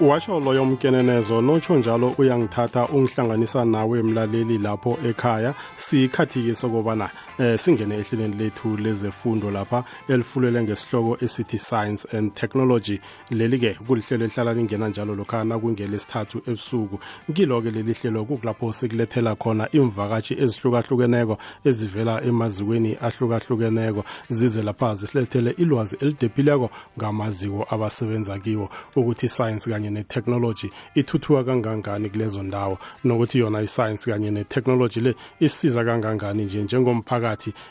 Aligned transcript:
washo 0.00 0.40
loyo 0.40 0.64
mkenenezo 0.64 1.40
notsho 1.40 1.76
njalo 1.76 2.14
uyangithatha 2.18 2.88
ungihlanganisa 2.88 3.64
nawe 3.64 4.02
mlaleli 4.02 4.58
lapho 4.58 4.98
ekhaya. 5.08 5.54
Sikhathi-ke 5.76 6.54
sokobana 6.54 7.10
eh 7.38 7.58
singene 7.58 7.94
ehlelweni 7.96 8.34
lethu 8.36 8.76
lezefundo 8.76 9.50
lapha 9.50 9.84
elifulele 10.08 10.62
ngesihloko 10.62 11.16
esithi 11.24 11.58
science 11.58 12.06
and 12.12 12.34
technology 12.34 12.98
leli-ke 13.30 13.74
kulihlelo 13.86 14.24
elihlala 14.24 14.54
lingena 14.54 14.88
njalo 14.88 15.14
lokhana 15.14 15.58
kungelesithathu 15.58 16.42
ebusuku. 16.46 16.98
Kilo-ke 17.34 17.70
leli 17.70 17.92
hlelo 17.92 18.24
kukulapho 18.24 18.72
sikulethela 18.72 19.34
khona 19.34 19.68
imvakatshi 19.72 20.34
ezihlukahlukeneko 20.34 21.38
ezivela 21.64 22.22
emazikweni 22.22 22.96
ahlukahlukeneko. 23.00 24.04
Zize 24.28 24.62
lapha 24.62 24.94
zisilethele 24.94 25.50
ilwazi 25.50 25.96
elidephileko 26.00 26.70
ngamaziko 26.98 27.66
abasebenza 27.70 28.38
kiwo 28.38 28.68
ukuthi 28.96 29.28
science 29.28 29.70
kanye 29.70 29.90
netechnology 29.90 30.70
ithuthuka 30.94 31.44
kangangani 31.44 32.10
kulezo 32.10 32.42
ndawo 32.42 32.78
nokuthi 33.04 33.38
yona 33.38 33.62
iscience 33.62 34.10
kanye 34.10 34.30
netechnology 34.30 35.00
le 35.00 35.14
isiza 35.40 35.84
kangangani 35.84 36.44
nje 36.44 36.62
njengomphakathi 36.62 37.21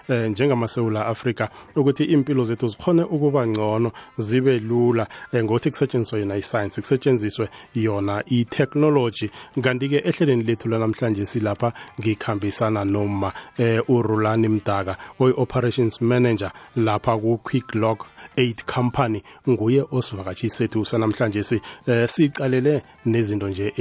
eh, 0.10 0.32
njengamasewula 0.32 1.06
afrika 1.06 1.50
ukuthi 1.76 2.04
impilo 2.04 2.44
zethu 2.44 2.68
zikhone 2.68 3.04
ukuba 3.04 3.48
ngcono 3.48 3.92
zibe 4.18 4.60
lula. 4.60 5.08
Eh, 5.34 5.44
ngokuthi 5.44 5.72
kusetshenziswe 5.72 6.20
yona 6.20 6.36
iscience 6.38 6.82
kusetshenziswe 6.82 7.50
yona 7.76 8.24
i-technology. 8.28 9.30
Kanti-ke 9.62 9.98
ehlelweni 10.06 10.44
lethu 10.44 10.70
lanamhlanje 10.70 11.26
silapha 11.26 11.74
ngikhambisana 12.00 12.86
noma 12.86 13.34
eh, 13.58 13.90
urulani 13.90 14.48
mdaka 14.48 14.98
oyi-operations 15.20 16.02
manager 16.02 16.52
lapha 16.76 17.18
ku-quick 17.18 17.76
lock 17.76 18.11
8 18.38 18.64
company 18.66 19.24
nguye 19.50 19.86
osivakatshisi 19.92 20.56
sethu 20.56 20.86
sanamhlanje 20.86 21.44
si 21.44 21.62
eh, 21.88 22.10
sicalele 22.10 22.82
nezinto 23.06 23.50
nje 23.50 23.74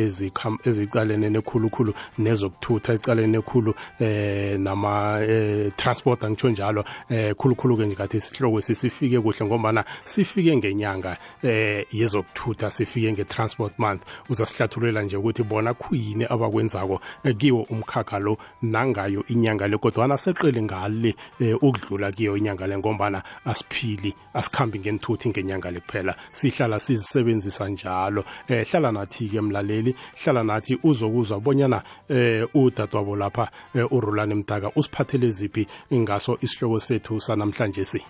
ezicalene 0.65 1.31
nekhulukhulu 1.31 1.95
nezokuthutha 2.19 2.95
icalene 2.95 3.27
nekhulu 3.27 3.75
eh 4.01 4.59
nama 4.61 5.21
eh, 5.23 5.73
transport 5.77 6.25
angitsho 6.25 6.51
njalo 6.51 6.85
eh 7.09 7.35
khulukhulu 7.35 7.77
ke 7.77 7.87
nje 7.87 7.97
kathi 7.97 8.21
sihloko 8.21 8.61
sifike 8.61 9.21
kuhle 9.21 9.47
ngombana 9.47 9.85
sifike 10.05 10.57
ngenyanga 10.57 11.17
eh 11.43 11.87
yezokuthutha 11.93 12.71
sifike 12.71 13.13
nge-transport 13.13 13.79
month. 13.79 14.03
Uzasihlathululela 14.29 15.03
nje 15.03 15.17
ukuthi 15.17 15.43
bona 15.43 15.75
khuyini 15.75 16.25
abakwenzako 16.25 17.01
eh, 17.25 17.37
kiwo 17.37 17.63
umkhakha 17.63 18.19
lo 18.19 18.39
nangayo 18.63 19.25
inyanga 19.29 19.69
le 19.69 19.77
kodwana 19.79 20.19
seqele 20.19 20.63
ngale 20.63 21.15
eh, 21.41 21.63
ukudlula 21.63 22.13
kiyo 22.13 22.37
inyanga 22.37 22.67
le 22.67 22.79
ngombana 22.79 23.23
asiphili 23.45 24.15
asikhambi 24.35 24.79
ngenithuthi 24.79 25.29
ngenyanga 25.29 25.71
le 25.71 25.81
kuphela 25.81 26.15
sihlala 26.33 26.81
sizisebenzisa 26.81 27.69
njalo. 27.69 28.25
Eh 28.49 28.67
hlala 28.67 28.93
nathi 28.93 29.29
ke 29.29 29.41
mlaleli. 29.41 29.95
Hlala 30.23 30.45
nathi 30.45 30.79
uzokuzwa 30.83 31.41
bonyana 31.41 31.83
eh 32.09 32.47
udadwabo 32.55 33.17
lapha 33.17 33.51
eh, 33.75 33.93
urulane 33.93 34.35
mdaka 34.35 34.71
usiphathele 34.77 35.31
ziphi 35.31 35.67
ngaso 35.93 36.39
isihloko 36.41 36.81
sethu 36.81 37.21
sanamhlanje 37.21 37.85
si? 37.85 38.03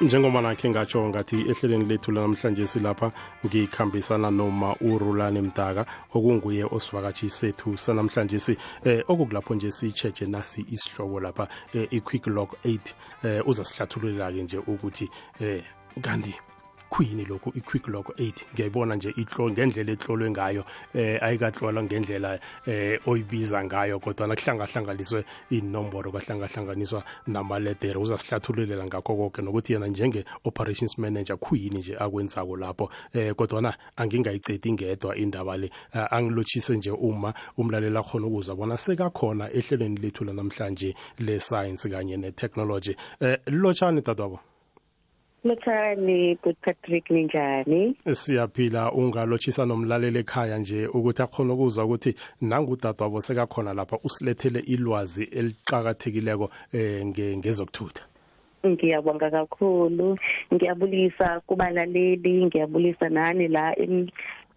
Njengoba 0.00 0.40
nakhe 0.40 0.70
ngatsho 0.70 1.08
ngathi 1.08 1.36
ehlelweni 1.50 1.84
lethu 1.84 2.12
lanamhlanje 2.12 2.66
silapha 2.66 3.12
ngikhambisana 3.46 4.30
noma 4.30 4.74
urulane 4.80 5.40
mdaka 5.42 5.86
okunguye 6.14 6.64
osivakatshi 6.64 7.30
sethu 7.30 7.76
sanamhlanje 7.76 8.38
si 8.38 8.56
eh 8.84 9.04
okukulapho 9.08 9.54
nje 9.54 9.72
siyitsheje 9.72 10.26
nasi 10.26 10.66
isihloko 10.70 11.20
lapha 11.20 11.48
eh, 11.74 11.88
i-quick 11.90 12.26
lock 12.26 12.56
8 12.64 12.78
eh 13.24 13.48
uzasihlathululela-ke 13.48 14.42
nje 14.42 14.58
ukuthi 14.58 15.10
eh 15.40 15.64
kanti 16.00 16.34
khuyini 16.90 17.24
lokhu 17.24 17.52
i-quick 17.54 17.88
lock 17.88 18.08
8 18.08 18.32
ngiyayibona 18.54 18.94
nje 18.96 19.10
itlo 19.16 19.50
ngendlela 19.50 19.92
etlolwe 19.92 20.30
ngayo 20.30 20.64
eh 20.94 21.22
ayikatlolwa 21.22 21.82
ngendlela 21.82 22.38
eh 22.66 23.00
oyibiza 23.06 23.64
ngayo 23.64 23.98
kodwa 23.98 24.26
nakuhlangahlanganiswe 24.26 25.24
inomboro 25.50 26.10
kwahlangahlanganiswa 26.10 27.04
namaledere 27.26 27.98
uzasihlathululela 27.98 28.86
ngakho 28.86 29.16
konke 29.16 29.42
nokuthi 29.42 29.72
yena 29.72 29.86
njenge-operations 29.86 30.98
manager 30.98 31.36
khuyini 31.36 31.78
nje 31.78 31.96
akwenzako 31.96 32.56
lapho 32.56 32.90
eh 33.12 33.34
kodwana 33.34 33.74
angingayicedi 33.96 34.72
ngedwa 34.72 35.16
indaba 35.16 35.56
le. 35.56 35.70
Uh, 35.94 36.12
angilotshise 36.12 36.76
nje 36.76 36.90
uma 36.90 37.34
umlaleli 37.56 37.98
akhona 37.98 38.26
ukuzwa 38.26 38.56
bona 38.56 38.76
sekakhona 38.76 39.50
ehlelweni 39.52 40.00
lethu 40.00 40.24
lanamhlanje 40.24 40.94
le-science 41.18 41.88
kanye 41.88 42.16
ne-technology. 42.16 42.96
Eh 43.20 43.38
lotshani 43.46 44.00
dadwabo? 44.00 44.49
Lothani 45.44 46.38
good 46.42 46.56
Patrick 46.60 47.10
ninjani? 47.10 47.96
Siyaphila 48.12 48.92
ungalochisa 48.92 49.66
nomlaleli 49.66 50.18
ekhaya 50.18 50.58
nje 50.58 50.86
ukuthi 50.86 51.22
akhona 51.22 51.54
ukuzwa 51.54 51.84
ukuthi 51.84 52.14
nangudadwabo 52.40 53.20
sekakhona 53.20 53.74
lapha 53.74 53.98
usilethele 54.04 54.58
ilwazi 54.58 55.24
eliqhakathekileko 55.24 56.50
eh 56.72 57.06
ngezokuthutha. 57.06 58.02
Ngiyabonga 58.66 59.30
kakhulu. 59.30 60.18
Ngiyabulisa 60.52 61.40
kubalaleli, 61.46 62.44
ngiyabulisa 62.44 63.08
nani 63.08 63.48
la 63.48 63.74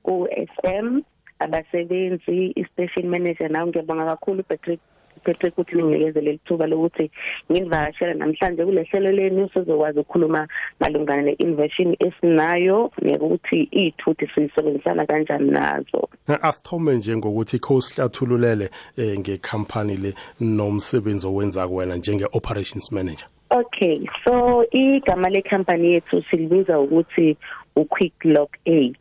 ku 0.04 0.28
FM 0.28 1.02
abasebenzi, 1.40 2.54
i-station 2.56 3.08
manager 3.08 3.50
nawe 3.50 3.68
ngiyabonga 3.68 4.06
kakhulu 4.06 4.44
Patrick 4.44 4.82
ngiphethe 5.24 5.48
ukuthi 5.48 5.76
ningikezele 5.76 6.32
lithuba 6.32 6.68
lokuthi 6.68 7.12
ngivakashele 7.52 8.14
namhlanje 8.14 8.66
kule 8.66 8.84
hlelo 8.84 9.12
lenu 9.12 9.50
sizokwazi 9.54 10.00
ukukhuluma 10.00 10.48
malungana 10.80 11.22
ne-inversion 11.22 11.96
esinayo. 12.00 12.92
Nekuthi 13.02 13.70
iy'thuthi 13.72 14.28
siyisebenzisana 14.36 15.06
kanjani 15.06 15.52
nazo. 15.52 16.10
Asithome 16.42 16.96
nje 16.96 17.18
ngokuthi 17.18 17.60
kho 17.60 17.82
sihlathululele 17.82 18.70
um 18.98 19.20
ngekhampani 19.20 19.98
le 19.98 20.14
nomsebenzi 20.40 21.28
owenza 21.28 21.68
kuwena 21.68 21.96
njenge-operations 21.96 22.92
manager. 22.92 23.28
Okay 23.50 24.02
so 24.24 24.66
igama 24.72 25.30
lekhampani 25.30 25.94
yethu 25.94 26.24
silibiza 26.32 26.80
ukuthi 26.80 27.38
u-quick 27.76 28.26
lock 28.26 28.58
aid. 28.66 28.98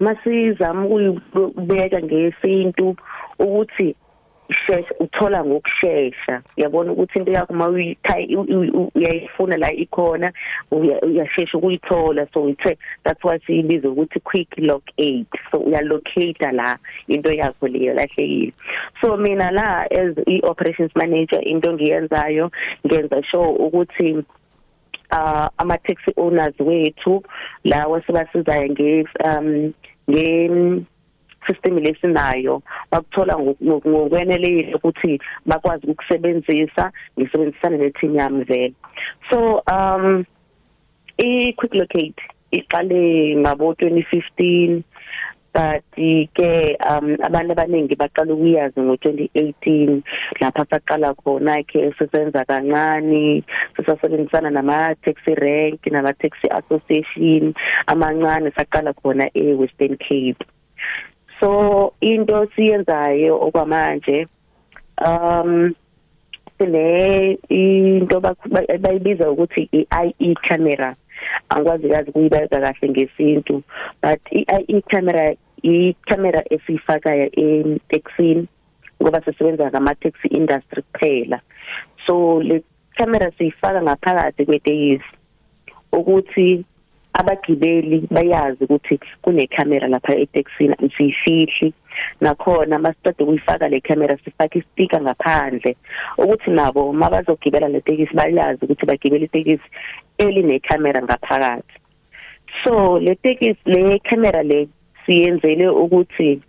Masizama 0.00 0.86
ukuyibeka 0.86 2.02
ngesintu 2.02 2.96
ukuthi 3.38 3.96
shesha 4.50 4.94
uthola 5.00 5.44
ngokushesha. 5.44 6.42
Uyabona 6.56 6.92
ukuthi 6.92 7.18
into 7.18 7.32
yakho 7.32 7.52
uma 7.52 7.68
uyayifuna 8.94 9.56
la 9.56 9.72
ikhona 9.72 10.32
uyashesha 10.70 11.58
ukuyithola. 11.58 12.26
So 12.32 12.48
ithe 12.48 12.78
that's 13.04 13.24
why 13.24 13.38
siyibiza 13.38 13.88
ukuthi 13.88 14.20
quick 14.20 14.48
lock 14.58 14.82
aid. 14.98 15.26
So 15.50 15.58
uyalocate 15.58 16.52
la 16.52 16.78
into 17.08 17.30
yakho 17.30 17.68
leyo 17.68 17.94
lahlekile 17.94 18.52
so 19.02 19.16
mina 19.16 19.50
la 19.52 19.86
as 19.90 20.16
i 20.26 20.40
operations 20.44 20.90
manager 20.94 21.40
into 21.42 21.72
ngiyenzayo 21.72 22.50
ngenza 22.86 23.22
sure 23.30 23.56
ukuthi 23.58 24.24
uh 25.12 25.48
ama 25.58 25.78
taxi 25.78 26.12
owners 26.16 26.54
wethu 26.60 27.22
lawa 27.64 28.02
sibasizayo 28.06 28.68
nge 28.68 29.04
um 29.24 29.72
nge 30.10 30.50
system 31.46 31.78
lesinayo 31.78 32.62
bakuthola 32.90 33.38
ngokwenelile 33.38 34.74
ukuthi 34.74 35.20
bakwazi 35.46 35.86
ukusebenzisa 35.86 36.92
ngisebenzisana 37.18 37.76
neteam 37.76 38.16
yami 38.16 38.44
vele. 38.44 38.74
So 39.30 39.62
um 39.70 40.26
i 41.18 41.52
quick 41.56 41.74
locate 41.74 42.20
iqale 42.52 43.36
ngabo 43.36 43.72
2015 43.72 44.82
but 45.54 45.86
ke 45.94 46.74
um 46.82 47.14
abantu 47.22 47.54
abaningi 47.54 47.94
baqala 47.94 48.34
ukuyazi 48.34 48.74
ngo2018 48.74 50.02
lapha 50.42 50.66
saqala 50.66 51.14
khona 51.14 51.62
ke 51.62 51.94
sisenza 51.94 52.42
kancane 52.42 53.46
sisasebenzisana 53.78 54.50
nama 54.50 54.98
taxi 54.98 55.34
rank 55.38 55.86
nama 55.86 56.10
taxi 56.18 56.50
association 56.50 57.54
amancane 57.86 58.50
saqala 58.58 58.90
khona 58.98 59.30
e 59.30 59.54
Western 59.54 59.94
Cape. 60.02 60.42
So 61.44 61.92
into 62.00 62.48
siyenzayo 62.56 63.36
okwamanje 63.36 64.26
um 65.04 65.74
sine 66.58 67.38
into 67.48 68.20
bayibiza 68.80 69.30
ukuthi 69.30 69.68
i-IE 69.72 70.34
camera. 70.34 70.96
Angikwazi 71.48 71.88
kazi 71.88 72.12
kuyibeka 72.12 72.60
kahle 72.60 72.88
ngesintu 72.88 73.62
but 74.02 74.20
i-IE 74.32 74.80
camera 74.88 75.34
i-camera 75.62 76.42
esiyifakayo 76.50 77.28
e-taxini 77.36 78.48
ngoba 79.02 79.20
sisebenza 79.20 79.70
ngama-taxi 79.70 80.28
industry 80.28 80.82
kuphela. 80.82 81.40
So 82.06 82.40
le 82.42 82.62
camera 82.96 83.30
siyifaka 83.36 83.82
ngaphakathi 83.82 84.46
kwetekisi 84.46 85.12
ukuthi 85.92 86.64
abagibeli 87.14 88.06
bayazi 88.10 88.64
ukuthi 88.64 88.98
kune 89.22 89.46
camera 89.46 89.88
lapha 89.88 90.14
etaxini 90.14 90.74
siyifihli. 90.96 91.72
Nakhona 92.20 92.78
masicede 92.78 93.22
ukuyifaka 93.24 93.68
le 93.68 93.80
camera 93.80 94.16
sifaka 94.24 94.58
ispeaker 94.58 95.00
ngaphandle. 95.02 95.76
Ukuthi 96.18 96.50
nabo 96.50 96.92
mabazogibela 96.92 97.68
le 97.68 97.80
tekisi 97.80 98.14
bayazi 98.14 98.64
ukuthi 98.64 98.86
bagibela 98.86 99.24
itekisi 99.24 99.68
eline 100.18 100.58
camera 100.58 101.02
ngaphakathi. 101.02 101.74
So 102.64 102.98
le 102.98 103.14
tekisi 103.14 103.62
le 103.64 103.98
camera 103.98 104.42
le 104.42 104.68
siyenzele 105.06 105.68
ukuthi 105.68 106.42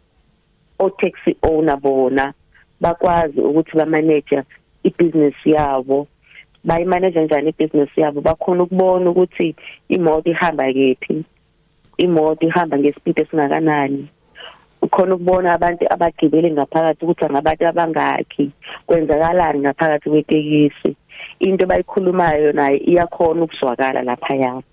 o 0.79 0.89
taxi 0.89 1.37
owner 1.43 1.77
bona 1.77 2.33
bakwazi 2.81 3.39
ukuthi 3.39 3.77
ba 3.77 3.85
manage 3.85 4.43
ibusiness 4.83 5.35
yabo. 5.45 6.07
Bayimanage 6.67 7.13
kanjani 7.13 7.49
ibusiness 7.49 7.97
yabo? 7.97 8.21
Bakhona 8.21 8.63
ukubona 8.63 9.09
ukuthi 9.09 9.55
imoto 9.89 10.29
ihamba 10.29 10.73
kephi 10.73 11.23
imoto 11.97 12.47
ihamba 12.47 12.77
ngespeed 12.77 13.19
esingakanani. 13.19 14.07
Ukhona 14.81 15.15
ukubona 15.15 15.53
abantu 15.53 15.83
abagibele 15.93 16.51
ngaphakathi 16.51 17.01
ukuthi 17.05 17.25
angabantu 17.25 17.63
abangakhi 17.67 18.45
kwenzakalani 18.87 19.59
ngaphakathi 19.59 20.09
kwetekisi. 20.09 20.91
Into 21.39 21.65
bayikhulumayo 21.65 22.51
naye 22.51 22.77
iyakhona 22.77 23.43
ukuzwakala 23.43 24.01
lapha 24.03 24.35
yabo 24.35 24.63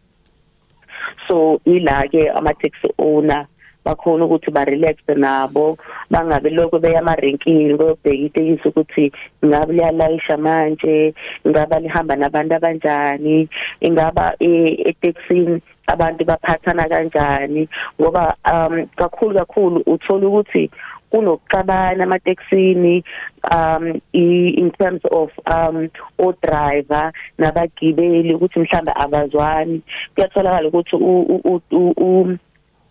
so 1.28 1.60
ila 1.64 2.08
ke 2.08 2.30
ama 2.30 2.54
taxi 2.54 2.88
owner 2.98 3.46
bakhona 3.84 4.24
ukuthi 4.24 4.50
ba 4.50 4.64
relax 4.64 4.96
nabo 5.16 5.76
bangabe 6.10 6.50
lokho 6.50 6.78
beya 6.78 7.00
amarenkini 7.00 7.74
bayobheka 7.74 8.24
itekisi 8.26 8.68
ukuthi 8.68 9.12
ngabe 9.44 9.72
liyalayisha 9.72 10.36
manje 10.36 11.14
ngaba 11.48 11.80
lihamba 11.80 12.16
nabantu 12.16 12.54
abanjani 12.54 13.48
ingaba 13.80 14.34
eTexini 14.38 15.60
abantu 15.86 16.24
baphathana 16.24 16.88
kanjani. 16.88 17.68
Ngoba 18.00 18.36
um 18.44 18.86
kakhulu 18.96 19.38
kakhulu 19.38 19.82
uthola 19.86 20.26
ukuthi 20.28 20.70
kunokuxabana 21.10 22.04
amateksini 22.04 23.04
um 23.50 24.00
in 24.12 24.70
terms 24.78 25.02
of 25.10 25.30
um 25.46 25.90
o 26.18 26.32
driver 26.42 27.12
nabagibeli 27.38 28.34
ukuthi 28.34 28.58
mhlamba 28.60 28.96
abazwani. 28.96 29.82
Kuyatholakala 30.14 30.68
ukuthi 30.68 30.96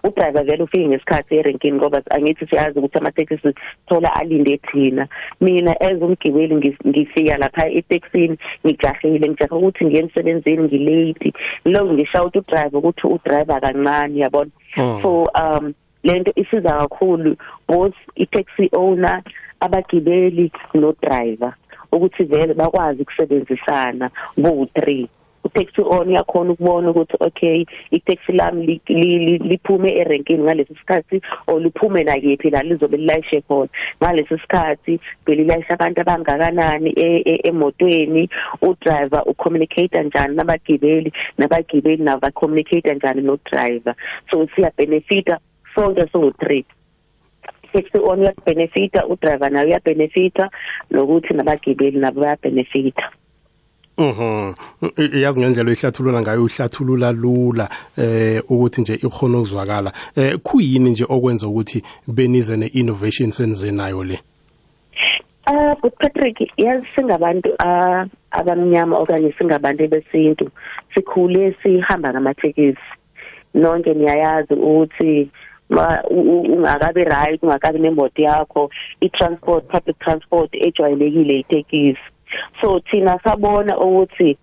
udriver 0.04 0.44
vele 0.44 0.64
ufike 0.64 0.88
ngesikhathi 0.88 1.36
erenkini 1.36 1.78
ngoba 1.78 2.02
angithi 2.10 2.48
siyazi 2.48 2.80
ukuthi 2.80 2.98
amatekisi 2.98 3.54
thola 3.88 4.14
alinde 4.16 4.58
thina. 4.58 5.08
Mina 5.42 5.72
as 5.82 6.02
umgibeli 6.02 6.56
ngifika 6.88 7.38
lapha 7.38 7.70
eTexini 7.70 8.38
ngijahile 8.66 9.30
ngijaha 9.30 9.56
ukuthi 9.56 9.86
ngiye 9.86 10.02
emsebenzini 10.02 10.64
ngilate. 10.64 11.34
Lo 11.66 11.94
ngisha 11.94 12.24
ukuthi 12.24 12.40
udriver 12.40 12.78
ukuthi 12.78 13.08
udriver 13.08 13.62
kancane 13.62 14.20
yabona? 14.20 14.52
Oh. 14.78 15.00
so 15.02 15.10
um 15.36 15.74
lento 16.04 16.32
isiza 16.36 16.70
kakhulu 16.70 17.36
both 17.68 17.96
i-taxi 18.16 18.70
owner 18.74 19.22
abagibeli 19.60 20.52
no 20.74 20.94
driver 21.02 21.54
ukuthi 21.92 22.24
vele 22.24 22.54
bakwazi 22.54 23.02
ukusebenzisana 23.02 24.10
bo 24.38 24.68
3 24.76 25.08
utaxi 25.44 25.82
on 25.82 26.10
yakhona 26.12 26.52
ukubona 26.52 26.90
ukuthi 26.90 27.18
okay 27.20 27.66
itaxi 27.92 28.32
lami 28.34 28.82
liphume 29.40 29.90
erenkini 30.02 30.44
ngalesi 30.44 30.76
sikhathi 30.76 31.22
o 31.48 31.60
liphume 31.60 32.04
na 32.04 32.16
yephi 32.16 32.50
la 32.50 32.64
lizobe 32.64 32.98
lilayishe 32.98 33.42
khona. 33.42 33.70
Ngalesi 34.04 34.38
sikhathi 34.38 35.00
belilayisha 35.26 35.74
abantu 35.74 36.02
abangakanani 36.02 36.90
e, 36.90 37.24
e, 37.26 37.42
emotweni 37.48 38.30
udriver 38.62 39.24
ucommunicate 39.26 39.88
kanjani 39.88 40.36
nabagibeli 40.36 41.14
nabagibeli 41.38 42.04
naba 42.04 42.32
communicate 42.32 42.82
kanjani 42.82 43.22
no 43.22 43.38
driver 43.46 43.96
so 44.32 44.48
siya 44.56 44.72
benefita 44.78 45.40
sonke 45.76 46.08
so 46.12 46.20
3 46.20 46.64
taxi 47.74 47.98
on 47.98 48.20
uyabenefita 48.20 49.08
udriver 49.08 49.52
naye 49.52 49.66
uyabenefita 49.66 50.50
nokuthi 50.92 51.34
nabagibeli 51.34 51.98
nabo 52.00 52.22
bayabenefita 52.22 53.12
Mhm. 53.98 54.54
Yazi 55.14 55.40
ngendlela 55.40 55.70
oyihlathulula 55.70 56.22
ngayo 56.22 56.44
uhlathulula 56.44 57.12
lula 57.12 57.70
eh 57.98 58.42
ukuthi 58.50 58.82
nje 58.82 58.94
ikhona 58.96 59.38
ukuzwakala. 59.38 59.92
Eh 60.16 60.38
kuyini 60.44 60.90
nje 60.90 61.06
okwenza 61.10 61.48
ukuthi 61.48 61.84
benize 62.08 62.58
ne-innovation 62.58 63.32
senze 63.32 63.72
nayo 63.72 64.04
le? 64.04 64.20
Ah, 65.46 65.76
but 65.82 65.94
Patrick, 66.00 66.38
yazi 66.58 66.88
singabantu 66.96 67.50
abamnyama 68.32 68.98
okanye 68.98 69.34
singabantu 69.38 69.88
besintu. 69.88 70.50
Sikhule 70.94 71.56
sihamba 71.64 72.10
ngamathekisi. 72.12 72.80
Nonke 73.54 73.94
niyayazi 73.94 74.54
ukuthi 74.54 75.30
ungakabi 76.10 77.04
right 77.04 77.44
ungakabi 77.44 77.80
nemoto 77.80 78.22
yakho 78.22 78.70
i-transport 79.02 79.68
public 79.68 80.00
transport 80.00 80.50
ejwayelekile 80.54 81.40
itekisi 81.40 82.11
so 82.62 82.80
thina 82.80 83.20
sabona 83.24 83.78
ukuthi 83.78 84.38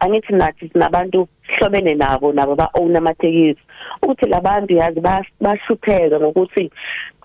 angithi 0.00 0.32
nathi 0.32 0.68
sinabantu 0.68 1.28
sihlobene 1.46 1.94
nabo 1.94 2.32
nabo 2.32 2.54
ba 2.54 2.70
own 2.74 2.96
amatekisi 2.96 3.60
ukuthi 4.02 4.26
labantu 4.26 4.74
yazi 4.74 5.00
bashlupheka 5.40 6.20
ngokuthi 6.20 6.70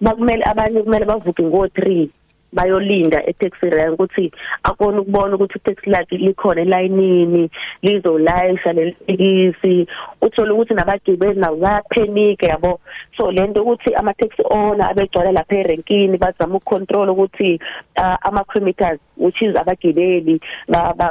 bakumele 0.01 0.43
abanye 0.45 0.81
kumele 0.81 1.05
bavuke 1.05 1.43
ngo 1.43 1.65
3 1.67 2.07
bayolinda 2.55 3.19
e-taxi 3.29 3.69
rank 3.69 3.93
ukuthi 3.93 4.31
akona 4.63 5.01
ukubona 5.01 5.35
ukuthi 5.35 5.59
i-taxi 5.59 5.89
lakhe 5.89 6.17
likhona 6.17 6.61
elayinini 6.61 7.49
lizolayisha 7.83 8.73
lelikisi 8.73 9.87
uthola 10.21 10.53
ukuthi 10.53 10.73
nabagibeli 10.73 11.39
nabo 11.39 11.57
bayaphenike 11.57 12.45
yabo? 12.45 12.79
So 13.17 13.31
lento 13.31 13.61
ukuthi 13.61 13.95
ama-taxi 13.95 14.43
owner 14.49 14.87
abegcwala 14.89 15.31
lapha 15.31 15.55
erenkini 15.55 16.17
bazama 16.17 16.55
ukucontrol 16.55 17.09
ukuthi 17.09 17.59
uh, 17.97 18.17
ama-kilometers 18.21 18.99
which 19.17 19.41
is 19.41 19.55
abagibeli 19.55 20.39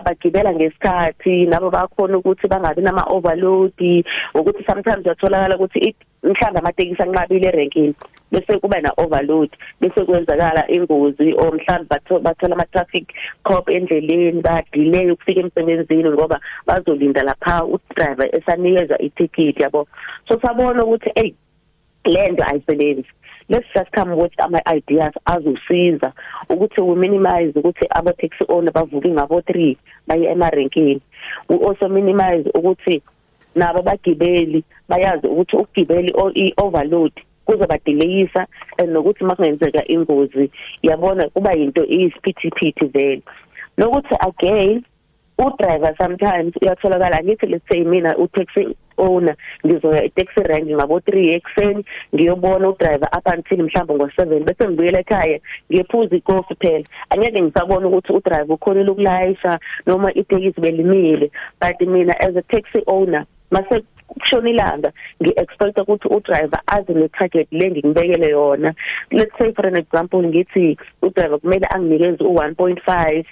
bagibela 0.05 0.55
ngesikhathi 0.55 1.47
nabo 1.47 1.71
bakhona 1.71 2.19
ukuthi 2.19 2.49
bangabi 2.49 2.83
nama-overload 2.83 4.05
ukuthi 4.35 4.65
sometimes 4.67 5.05
uyatholakala 5.07 5.57
ukuthi 5.57 5.95
mhlawumbe 6.23 6.59
amatekisi 6.59 7.03
anqabile 7.03 7.49
erenkini. 7.49 7.95
Bese 8.35 8.59
kuba 8.59 8.81
na 8.81 8.93
overload 8.97 9.51
bese 9.81 10.05
kwenzakala 10.05 10.71
ingozi 10.71 11.35
o 11.35 11.53
mhlawumbe 11.53 12.21
bathola 12.23 12.55
ama 12.55 12.65
traffic 12.65 13.07
cop 13.43 13.69
endleleni 13.69 14.43
ba 14.43 14.63
delay 14.73 15.11
ukufika 15.11 15.41
emsebenzini 15.41 16.11
ngoba 16.11 16.41
bazolinda 16.67 17.23
lapha 17.23 17.65
u 17.65 17.79
driver 17.97 18.29
esanikeza 18.37 18.99
iticket 18.99 19.61
yabo? 19.61 19.87
So 20.29 20.41
sabona 20.41 20.85
ukuthi 20.85 21.11
hey 21.15 21.35
lento 22.05 22.45
ayisebenzi. 22.45 23.09
Let's 23.49 23.67
just 23.75 23.93
come 23.93 24.17
with 24.17 24.33
ama 24.39 24.61
ideas 24.77 25.15
azosiza 25.25 26.13
ukuthi 26.49 26.81
we 26.81 26.97
minimize 26.97 27.59
ukuthi 27.59 27.87
aba 27.91 28.13
taxi 28.13 28.45
owner 28.49 28.73
bavuke 28.73 29.09
ngabo 29.09 29.41
3 29.41 29.77
baye 30.07 30.25
emarenkini 30.25 31.01
we 31.49 31.57
also 31.69 31.89
minimize 31.89 32.51
ukuthi 32.55 33.03
nabo 33.55 33.83
bagibeli 33.83 34.65
bayazi 34.89 35.27
ukuthi 35.27 35.57
ukugibeli 35.57 36.13
i-overload 37.49 37.81
kuzobadelayisa 37.85 38.47
nokuthi 38.87 39.25
makungenzeka 39.25 39.89
ingozi 39.89 40.51
yabona 40.83 41.29
kuba 41.29 41.53
yinto 41.53 41.85
iyisiphithiphithi 41.85 42.85
vele. 42.87 43.23
Nokuthi 43.79 44.15
again 44.21 44.85
udriver 45.39 45.95
sometimes 45.99 46.55
uyatholakala 46.63 47.23
ngithi 47.23 47.47
let's 47.47 47.69
say 47.69 47.85
mina 47.85 48.17
utaxi 48.17 48.77
owner 48.97 49.37
ngizoya 49.67 50.05
e-taxi 50.05 50.43
rank 50.43 50.71
ngabo 50.71 50.99
3 50.99 51.35
ekseni 51.35 51.85
ngiyobona 52.15 52.69
udriver 52.69 53.09
up 53.13 53.27
until 53.27 53.63
mhlawumbe 53.63 54.05
ngo7 54.05 54.45
bese 54.45 54.69
ngibuyela 54.69 54.99
ekhaya 55.01 55.39
ngiyephuza 55.71 56.17
ikofi 56.17 56.55
phela. 56.55 56.85
Angeke 57.11 57.43
ngisabona 57.43 57.89
ukuthi 57.89 58.13
udriver 58.13 58.55
ukhonile 58.55 58.91
ukulayisha 58.91 59.59
noma 59.87 60.15
itekisi 60.15 60.61
belimile 60.61 61.31
but 61.61 61.81
mina 61.89 62.15
as 62.21 62.37
a 62.37 62.43
taxi 62.43 62.83
owner 62.87 63.27
mase 63.51 63.83
kushona 64.09 64.51
ilanga 64.51 64.93
ngi-expect 65.23 65.79
ukuthi 65.79 66.09
udriver 66.09 66.61
azi 66.67 66.95
ne-target 66.95 67.49
le 67.53 67.71
ngikubekele 67.71 68.29
yona. 68.31 68.75
Let's 69.13 69.33
say 69.39 69.53
for 69.53 69.67
an 69.67 69.77
example 69.77 70.23
ngithi 70.23 70.77
udriver 71.03 71.39
kumele 71.39 71.67
anginikeze 71.71 72.25
u-1.5 72.25 73.25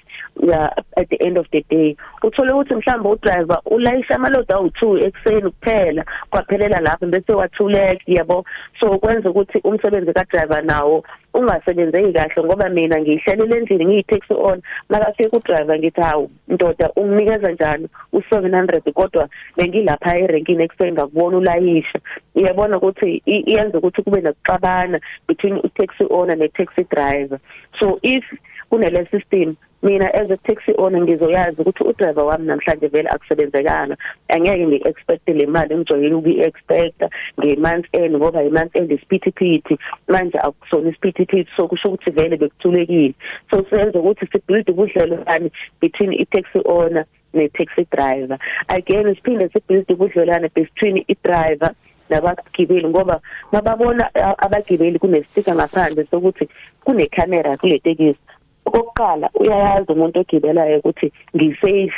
at 0.97 1.09
the 1.11 1.19
end 1.21 1.39
of 1.39 1.47
the 1.53 1.65
day. 1.71 1.97
Uthole 2.23 2.53
ukuthi 2.53 2.75
mhlawumbe 2.75 3.09
udriver 3.09 3.61
ulayisha 3.67 4.15
amaload 4.15 4.53
awu-2 4.53 5.05
ekuseni 5.07 5.51
kuphela 5.51 6.05
kwaphelela 6.31 6.81
lapho 6.81 7.07
bese 7.07 7.33
wathuleka 7.33 8.03
yabo? 8.07 8.45
So 8.81 8.99
kwenza 8.99 9.31
ukuthi 9.31 9.59
umsebenzi 9.65 10.13
kadriver 10.13 10.65
nawo 10.65 11.05
ungasebenzeki 11.35 12.13
kahle 12.13 12.45
ngoba 12.45 12.69
mina 12.69 13.01
ngihlalele 13.01 13.57
endlini 13.57 13.85
ngiyi-taxi 13.87 14.35
on. 14.35 14.63
Makafika 14.89 15.37
udriver 15.37 15.79
ngithi 15.79 16.01
hawu 16.01 16.31
ndoda 16.49 16.91
unginikeza 16.97 17.53
njani 17.53 17.89
u-700 18.13 18.93
kodwa 18.93 19.29
bengilapha 19.57 20.19
erenkini 20.19 20.65
ekuseni 20.65 20.93
ngakubona 20.93 21.37
ulayisha. 21.37 21.99
Iyabona 22.35 22.77
ukuthi 22.77 23.23
iyenza 23.27 23.79
ukuthi 23.79 24.03
kube 24.03 24.21
nokuxabana 24.21 25.01
between 25.29 25.57
i-taxi 25.65 26.05
owner 26.11 26.37
ne-taxi 26.37 26.85
driver. 26.91 27.39
So 27.79 27.99
if 28.03 28.25
kunele 28.71 29.07
system 29.11 29.57
mina 29.83 30.07
as 30.15 30.31
a 30.31 30.37
taxi 30.37 30.73
owner 30.79 31.01
ngizoyazi 31.01 31.61
ukuthi 31.61 31.85
udriver 31.85 32.25
wami 32.25 32.47
namhlanje 32.47 32.89
vele 32.89 33.09
akusebenzekanga. 33.09 33.97
Angeke 34.29 34.67
ngi-expect 34.67 35.29
le 35.29 35.47
mali 35.47 35.75
engijoyele 35.75 36.15
ukuyi-expecta 36.15 37.09
nge-month 37.39 37.87
end 37.93 38.17
ngoba 38.17 38.43
i-month 38.43 38.77
end 38.77 38.91
isiphithiphithi. 38.91 39.79
Manje 40.09 40.39
akusona 40.39 40.91
isiphithiphithi 40.91 41.51
so 41.57 41.69
kusho 41.69 41.89
ukuthi 41.89 42.11
vele 42.11 42.37
bekuthulekile. 42.37 43.15
So 43.51 43.65
senze 43.71 43.99
ukuthi 43.99 44.27
sibuild 44.33 44.71
ubudlelwane 44.71 45.51
between 45.81 46.13
i-taxi 46.13 46.61
owner 46.65 47.05
ne-taxi 47.35 47.87
driver. 47.91 48.39
Again 48.69 49.15
siphinde 49.15 49.49
sibuild 49.53 49.91
ubudlelwane 49.91 50.49
between 50.55 51.05
i-driver 51.09 51.75
nabagibeli 52.11 52.89
ngoba 52.89 53.21
mababona 53.53 54.11
abagibeli 54.39 54.99
kunestika 54.99 55.55
ngaphandle 55.55 56.07
sokuthi 56.11 56.49
kunecamera 56.85 57.57
kule 57.57 57.79
tekisi. 57.79 58.21
Okokuqala 58.67 59.31
uyayazi 59.41 59.93
umuntu 59.93 60.21
ogibelayo 60.21 60.79
ukuthi 60.79 61.13
ngisafe 61.37 61.93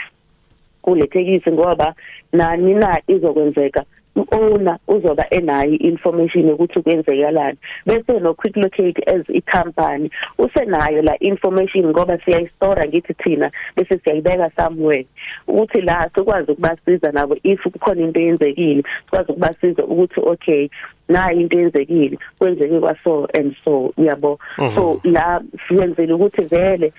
kule 0.82 1.06
tekisi 1.06 1.52
ngoba 1.52 1.94
nani 2.32 2.74
na 2.74 3.00
izokwenzeka. 3.06 3.84
U-owner 4.16 4.78
uzoba 4.88 5.30
enayo 5.30 5.78
information 5.78 6.48
yokuthi 6.48 6.82
kwenzekalani. 6.82 7.58
Bese 7.86 8.20
no 8.20 8.34
quick 8.34 8.56
locate 8.56 9.02
as 9.06 9.22
i-company. 9.28 10.10
Usenayo 10.38 11.02
la 11.02 11.16
information 11.20 11.86
ngoba 11.86 12.18
siyayistora 12.18 12.86
ngithi 12.86 13.14
thina 13.14 13.50
bese 13.76 13.98
siyayibeka 13.98 14.50
somewhere. 14.56 15.06
Ukuthi 15.48 15.80
la 15.80 16.10
sikwazi 16.14 16.52
ukubasiza 16.52 17.12
nabo 17.12 17.36
if 17.42 17.62
kukhona 17.62 18.02
into 18.02 18.20
eyenzekile 18.20 18.82
sikwazi 19.04 19.32
ukubasiza 19.32 19.84
ukuthi 19.84 20.20
okay 20.20 20.68
nayi 21.08 21.40
into 21.40 21.58
eyenzekile 21.58 22.18
kwenzeke 22.38 22.80
kwaso 22.80 23.28
and 23.34 23.56
so 23.64 23.92
uyabo? 23.96 24.38
So 24.74 25.00
la 25.04 25.42
siyenzele 25.68 26.12
ukuthi 26.12 26.42
vele 26.42 26.92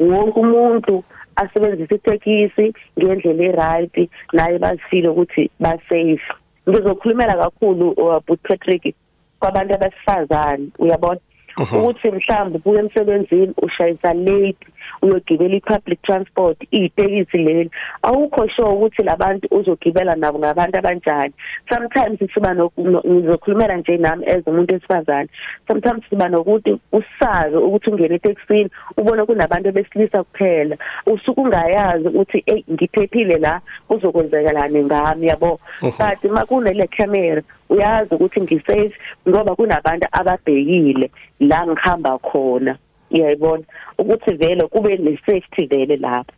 wonke 0.00 0.40
umuntu 0.40 1.04
asebenzisa 1.36 1.94
itekisi 1.94 2.74
ngendlela 2.98 3.44
eright 3.44 4.10
naye 4.32 4.58
bazifile 4.58 5.08
ukuthi 5.08 5.50
ba 5.60 5.78
safe 5.88 6.22
ngizokhulumela 6.68 7.36
kakhulu 7.36 7.90
ubut 7.90 8.40
uh, 8.40 8.48
Patrick 8.48 8.94
kwabantu 9.40 9.74
abasifazane 9.74 10.68
uyabona? 10.78 11.20
Ukuthi 11.58 12.10
mhlawumbe 12.10 12.58
ubuye 12.58 12.80
emsebenzini 12.80 13.54
ushayisa 13.62 14.14
late 14.14 14.66
uyogibela 15.02 15.54
i-public 15.54 16.02
transport 16.02 16.58
iyitekisi 16.72 17.38
leli. 17.38 17.70
Awukho 18.02 18.48
sure 18.48 18.68
ukuthi 18.68 19.02
labantu 19.02 19.48
uzogibela 19.50 20.16
nabo 20.16 20.38
ngabantu 20.38 20.78
abanjani. 20.78 21.32
Sometimes 21.68 22.18
siba 22.34 22.54
ngizokhulumela 22.54 23.76
nje 23.76 23.96
nami 23.96 24.26
as 24.26 24.46
umuntu 24.46 24.74
esifazane 24.74 25.28
sometimes 25.68 26.02
siba 26.10 26.28
nokuthi 26.28 26.78
usazi 26.92 27.56
ukuthi 27.56 27.90
ungene 27.90 28.14
etekisini 28.14 28.70
ubone 28.96 29.24
kunabantu 29.24 29.72
besilisa 29.72 30.24
kuphela. 30.24 30.76
Usuke 31.06 31.40
ungayazi 31.40 32.08
ukuthi 32.08 32.42
hey 32.46 32.64
ngiphephile 32.72 33.38
la 33.38 33.60
kuzokwenzekalani 33.88 34.84
ngami? 34.84 35.26
Yabo. 35.26 35.60
But 35.80 36.30
makunele 36.30 36.86
camera 36.86 37.42
uyazi 37.68 38.14
ukuthi 38.14 38.40
ngisafe 38.40 38.92
ngoba 39.28 39.54
kunabantu 39.54 40.06
ababhekile 40.12 41.10
la 41.40 41.66
ngihamba 41.66 42.18
khona. 42.18 42.76
Uyayibona 43.12 43.64
ukuthi 43.98 44.32
vele 44.32 44.66
kube 44.66 44.96
ne-safety 44.96 45.66
vele 45.66 45.96
lapho 45.96 46.32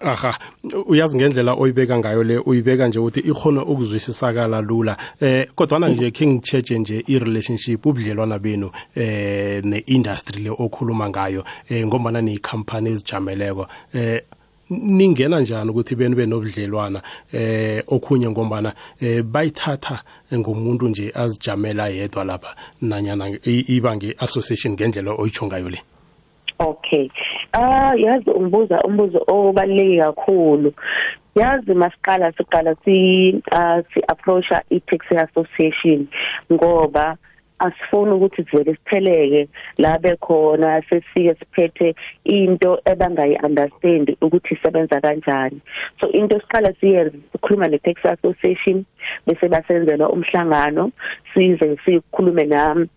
aha 0.00 0.38
uyazi 0.86 1.16
ngendlela 1.16 1.52
oyibeka 1.54 1.98
ngayo 1.98 2.22
le 2.24 2.38
uyibeka 2.38 2.88
nje 2.88 2.98
ukuthi 2.98 3.20
ikhona 3.20 3.64
ukuzwisisakala 3.64 4.60
lula. 4.60 4.96
Eh 5.20 5.46
kodwa 5.54 5.88
nje 5.88 6.10
khe 6.10 6.26
ngicheche 6.26 6.78
nje 6.78 7.04
i-relationship 7.06 7.86
ubudlelwana 7.86 8.38
benu 8.38 8.70
eh 8.94 9.64
ne-industry 9.64 10.42
le 10.42 10.50
okhuluma 10.50 11.08
ngayo 11.08 11.44
eh 11.68 11.86
ngombana 11.86 12.20
niyikhampani 12.20 12.90
ezijameleko. 12.90 13.66
Eh 13.94 14.22
ningena 14.70 15.40
njani 15.40 15.70
ukuthi 15.70 15.94
benu 15.96 16.16
benobudlelwana 16.16 17.02
eh 17.32 17.82
okhunye 17.88 18.30
ngombana 18.30 18.72
eh 19.00 19.22
bayithatha 19.22 20.02
ngomuntu 20.34 20.88
nje 20.88 21.12
azijamela 21.14 21.88
yedwa 21.88 22.24
lapha 22.24 22.54
nanyana 22.82 23.38
iba 23.44 23.96
nge-association 23.96 24.74
ngendlela 24.74 25.12
oyitsho 25.12 25.46
ngayo 25.46 25.68
le. 25.68 25.80
Okay. 26.58 27.08
Ah 27.52 27.94
yazi 27.96 28.30
umbuza 28.30 28.80
umbuzo 28.84 29.24
obaluleke 29.26 29.98
kakhulu. 30.02 30.72
Yazi 31.34 31.74
masiqala 31.74 32.32
siqala 32.32 32.74
si 32.84 33.32
uh, 33.52 33.80
si 33.94 34.00
approacha 34.08 34.62
i-taxi 34.70 35.16
association 35.16 36.06
ngoba 36.52 37.16
asifuni 37.60 38.12
ukuthi 38.12 38.44
sivele 38.44 38.74
sipheleke 38.74 39.48
la 39.78 39.98
bekhona 39.98 40.82
sesike 40.88 41.34
siphethe 41.40 41.94
into 42.24 42.78
ebangayi 42.84 43.36
understand 43.44 44.16
ukuthi 44.20 44.54
isebenza 44.54 45.00
kanjani. 45.00 45.60
So 46.00 46.08
into 46.08 46.36
esiqala 46.36 46.72
siyenze 46.80 47.18
sikhuluma 47.32 47.68
ne 47.70 47.78
tax 47.78 47.96
association 48.04 48.84
bese 49.26 49.48
basenzela 49.48 50.08
umhlangano 50.08 50.92
size 51.34 51.76
sikhulume 51.84 52.44
nami 52.44 52.88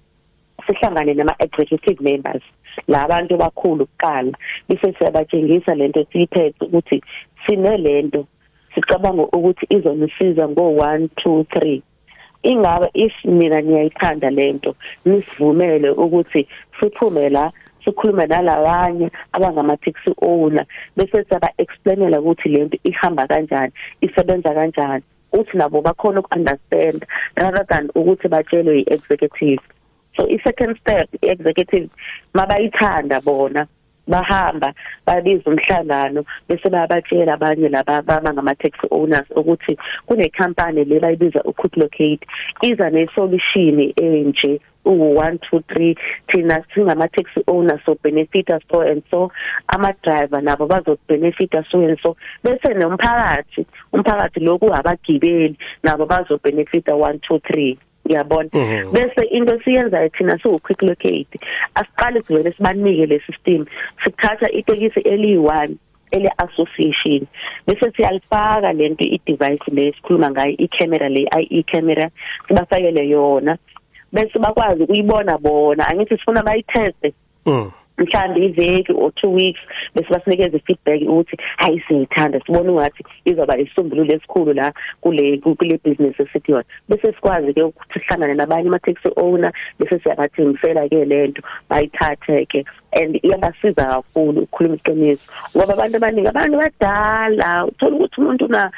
sihlangane 0.66 1.14
nama 1.14 1.36
executive 1.40 2.02
members 2.02 2.44
labantu 2.88 3.38
bakhulu 3.38 3.86
kuqala. 3.86 4.32
Bese 4.70 4.94
siyabatshengisa 4.98 5.76
lento 5.76 6.06
siyiphethe 6.12 6.66
ukuthi 6.66 7.04
sinelento 7.46 8.28
sicabanga 8.76 9.24
ukuthi 9.24 9.66
izonisiza 9.70 10.50
ngo 10.50 10.62
1 10.62 11.08
2 11.26 11.44
3 11.44 11.82
ingabe 12.44 12.90
if 12.94 13.14
mina 13.26 13.62
ngiyayithanda 13.62 14.30
lento 14.30 14.76
nisivumele 15.06 15.90
ukuthi 15.90 16.48
siphume 16.80 17.30
la 17.30 17.52
sikhulume 17.86 18.26
nalabanye 18.28 19.10
abangama 19.32 19.78
taxi 19.78 20.12
owner 20.22 20.66
bese 20.98 21.24
siyaba 21.24 21.50
explainela 21.58 22.22
ukuthi 22.22 22.50
lento 22.50 22.78
ihamba 22.84 23.28
kanjani 23.28 23.72
isebenza 24.02 24.54
kanjani 24.54 25.04
uthi 25.34 25.58
nabo 25.58 25.82
bakhona 25.82 26.20
ukunderstand 26.20 27.06
rather 27.36 27.66
than 27.68 27.90
ukuthi 27.96 28.28
batshelwe 28.28 28.80
i-executive 28.80 29.62
so 30.18 30.28
i 30.30 30.38
second 30.44 30.78
step 30.80 31.10
i-executive 31.22 31.90
mabayithanda 32.34 33.22
bona. 33.22 33.68
Bahamba 34.08 34.74
babiza 35.06 35.50
umhlangano 35.52 36.26
bese 36.48 36.70
bayabatshela 36.70 37.34
abanye 37.34 37.70
laba 37.70 38.02
bangama 38.02 38.56
taxi 38.56 38.88
owners 38.92 39.28
ukuthi 39.36 39.78
kune 40.08 40.30
company 40.38 40.84
le 40.86 41.00
bayibiza 41.00 41.44
uquick 41.44 41.78
locate 41.78 42.28
iza 42.62 42.90
ne 42.90 43.08
solution 43.16 43.94
enje 43.96 44.60
u1 44.86 45.38
2 45.52 45.60
3 45.60 45.96
thina 46.28 46.64
singama 46.74 47.08
taxi 47.08 47.44
owners 47.48 47.82
so 47.86 47.96
benefita 48.04 48.60
so 48.72 48.82
and 48.82 49.04
so. 49.10 49.32
Ama 49.68 49.94
driver 50.04 50.42
nabo 50.42 50.68
bazo 50.68 50.98
benefita 51.08 51.64
so 51.72 51.80
and 51.80 51.98
so. 52.04 52.16
Bese 52.44 52.74
nomphakathi 52.74 53.66
umphakathi 53.94 54.40
lokhu 54.40 54.74
abagibeli 54.74 55.58
nabo 55.84 56.06
bazo 56.06 56.40
benefita 56.44 56.92
1 56.92 57.20
2 57.30 57.40
3 57.40 57.78
uyabona? 58.06 58.50
Mhm. 58.54 58.92
bese 58.92 59.24
into 59.32 59.60
siyenzayo 59.64 60.10
thina 60.10 60.40
siwu 60.40 60.60
quick 60.60 60.82
locate 60.82 61.40
asiqale 61.76 62.22
sivele 62.22 62.52
sibanike 62.52 63.06
le 63.06 63.20
system 63.20 63.66
sithatha 64.04 64.52
itekisi 64.52 65.00
eliyi1 65.00 65.76
ele 66.12 66.30
association 66.38 67.28
bese 67.68 67.92
siyalifaka 67.92 68.74
lento 68.74 69.04
i 69.04 69.20
device 69.26 69.72
le 69.72 69.94
sikhuluma 69.94 70.32
ngayo 70.32 70.56
i 70.58 70.68
camera 70.68 71.10
le 71.10 71.28
i 71.50 71.64
camera 71.64 72.10
sibafakele 72.48 73.10
yona. 73.10 73.58
Bese 74.14 74.40
bakwazi 74.40 74.84
ukuyibona 74.84 75.38
bona 75.38 75.88
angithi 75.88 76.18
sifuna 76.18 76.44
bayiteste. 76.44 77.14
Mhm 77.46 77.83
mhlambe 77.98 78.46
iveki 78.46 78.94
or 78.94 79.12
two 79.12 79.32
weeks 79.32 79.60
bese 79.96 80.10
basinikeza 80.10 80.60
feedback 80.60 81.02
ukuthi 81.02 81.38
hayi 81.58 81.84
siyithanda 81.88 82.40
sibona 82.46 82.72
ungathi 82.72 83.04
izoba 83.26 83.58
isisombululo 83.58 84.14
esikhulu 84.14 84.54
la 84.54 84.74
kule 85.02 85.38
kule 85.38 85.80
business 85.84 86.20
esithi 86.20 86.52
yona. 86.52 86.64
Bese 86.90 87.14
sikwazi 87.14 87.54
ke 87.54 87.64
ukuthi 87.64 88.00
sihlangane 88.00 88.34
nabanye 88.34 88.68
ama 88.68 88.80
taxi 88.80 89.10
owner 89.16 89.52
bese 89.80 90.00
siyabathengisela 90.00 90.90
ke 90.90 91.06
lento 91.06 91.42
bayithathe 91.70 92.46
ke 92.46 92.66
and 92.92 93.20
iyabasiza 93.24 93.86
kakhulu 93.86 94.42
ukukhuluma 94.42 94.76
iqiniso. 94.76 95.32
Ngoba 95.56 95.74
abantu 95.74 95.98
abaningi 95.98 96.28
abantu 96.28 96.58
badala. 96.58 97.66
Uthola 97.66 97.96
ukuthi 97.96 98.22
umuntu 98.22 98.48
na 98.48 98.72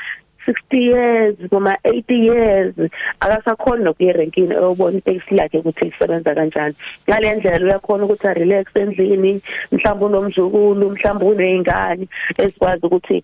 60 0.45 0.77
years 0.77 1.35
noma 1.51 1.77
80 1.83 2.13
years. 2.13 2.75
Akasakhona 3.19 3.83
nokuya 3.83 4.09
erenkini 4.13 4.53
eyobona 4.53 4.97
iteksi 4.97 5.35
lakhe 5.35 5.57
ukuthi 5.57 5.85
lisebenza 5.85 6.35
kanjani. 6.35 6.75
Ngale 7.09 7.35
ndlela 7.35 7.65
uyakhona 7.65 8.05
ukuthi 8.05 8.27
relax 8.27 8.65
endlini 8.75 9.41
mhlawumbe 9.71 10.05
unomzukulu 10.05 10.89
mhlawumbe 10.89 11.25
unezingane 11.25 12.07
esikwazi 12.37 12.85
ukuthi 12.85 13.23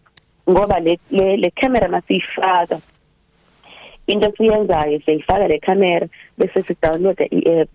ngoba 0.50 0.80
le 0.80 1.00
le 1.14 1.52
camera 1.52 1.88
masiyifaka. 1.88 2.80
Into 4.08 4.32
siyenzayo 4.38 5.00
siyifaka 5.06 5.48
le 5.48 5.60
camera 5.60 6.08
bese 6.38 6.62
si 6.62 6.76
download 6.82 7.20
i-app 7.20 7.70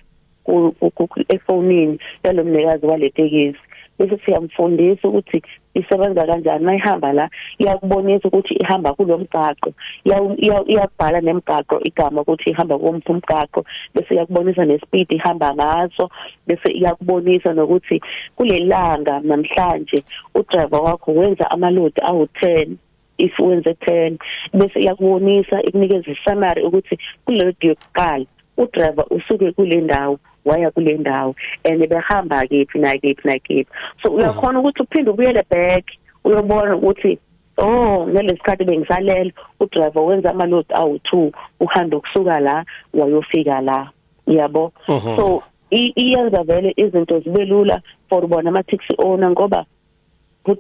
efonini 1.29 1.99
yalomnikazi 2.25 2.87
waletekisi 2.87 3.59
bese 3.99 4.17
siyamfundisa 4.25 5.09
ukuthi 5.09 5.43
isebenza 5.75 6.27
kanjani 6.27 6.65
mayihamba 6.65 7.13
la 7.13 7.31
iyakubonisa 7.59 8.29
ukuthi 8.29 8.55
ihamba 8.55 8.95
kulomgaqo. 8.95 9.73
Iyakubhala 10.05 11.21
nemigaqo 11.21 11.81
igama 11.85 12.21
ukuthi 12.21 12.51
ihamba 12.51 12.79
kumphi 12.79 13.13
umgaqo. 13.13 13.65
Bese 13.95 14.15
iyakubonisa 14.15 14.65
nespeed 14.65 15.13
ihamba 15.13 15.55
ngaso. 15.55 16.11
Bese 16.47 16.69
iyakubonisa 16.73 17.53
nokuthi 17.53 18.01
kulelanga 18.37 19.21
namhlanje 19.21 20.05
udriver 20.35 20.81
wakho 20.81 21.13
wenza 21.13 21.51
amalodi 21.51 22.01
awu10 22.01 22.77
if 23.19 23.39
wenze 23.39 23.71
10 23.71 24.17
bese 24.55 24.81
iyakubonisa 24.81 25.63
ikunikeza 25.63 26.11
isummary 26.11 26.63
ukuthi 26.63 26.99
kulodi 27.25 27.67
yokuqala 27.67 28.27
udriver 28.57 29.05
usuke 29.11 29.53
kule 29.53 29.81
ndawo. 29.81 30.19
Waya 30.47 30.71
kule 30.71 30.93
ndawo 30.99 31.35
and 31.65 31.89
behamba 31.89 32.47
kephi 32.47 32.79
nakephi 32.79 33.29
nakephi. 33.29 33.67
So 34.03 34.13
uyakhona 34.13 34.61
ukuthi 34.61 34.83
uphinde 34.83 35.11
ubuyele 35.11 35.45
back 35.51 35.85
uyobona 36.25 36.77
ukuthi 36.77 37.19
oh 37.59 38.07
ngalesikhathi 38.07 38.65
bengisalela 38.65 39.33
udriver 39.61 40.03
wenza 40.03 40.31
amalodi 40.31 40.75
awu2 40.75 41.33
uhamba 41.61 41.97
ukusuka 41.97 42.41
la 42.41 42.65
wayofika 42.95 43.61
la. 43.61 43.91
Yabo? 44.27 44.73
So 44.87 45.43
iyenza 45.71 46.43
vele 46.43 46.75
izinto 46.77 47.21
zibe 47.21 47.45
lula 47.45 47.81
for 48.09 48.27
bona 48.27 48.51
ama 48.51 48.63
taxi 48.63 48.95
owner 48.99 49.31
ngoba 49.31 49.67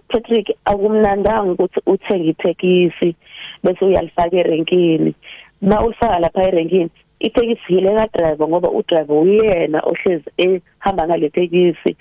Patrick 0.09 0.50
akumnandanga 0.64 1.52
ukuthi 1.52 1.81
uthenge 1.87 2.28
itekisi 2.28 3.14
bese 3.62 3.85
uyalifaka 3.85 4.37
erenkini. 4.37 5.14
Ma 5.62 5.85
ulifaka 5.85 6.19
lapha 6.19 6.43
erenkini 6.43 6.90
itekisi 7.20 7.75
yile 7.75 7.94
ka 7.94 8.06
driver 8.18 8.49
ngoba 8.49 8.70
u 8.70 8.82
driver 8.88 9.16
uyena 9.16 9.80
ohlezi 9.80 10.30
ehamba 10.37 11.06
ngale 11.06 11.30
tekisi 11.30 11.96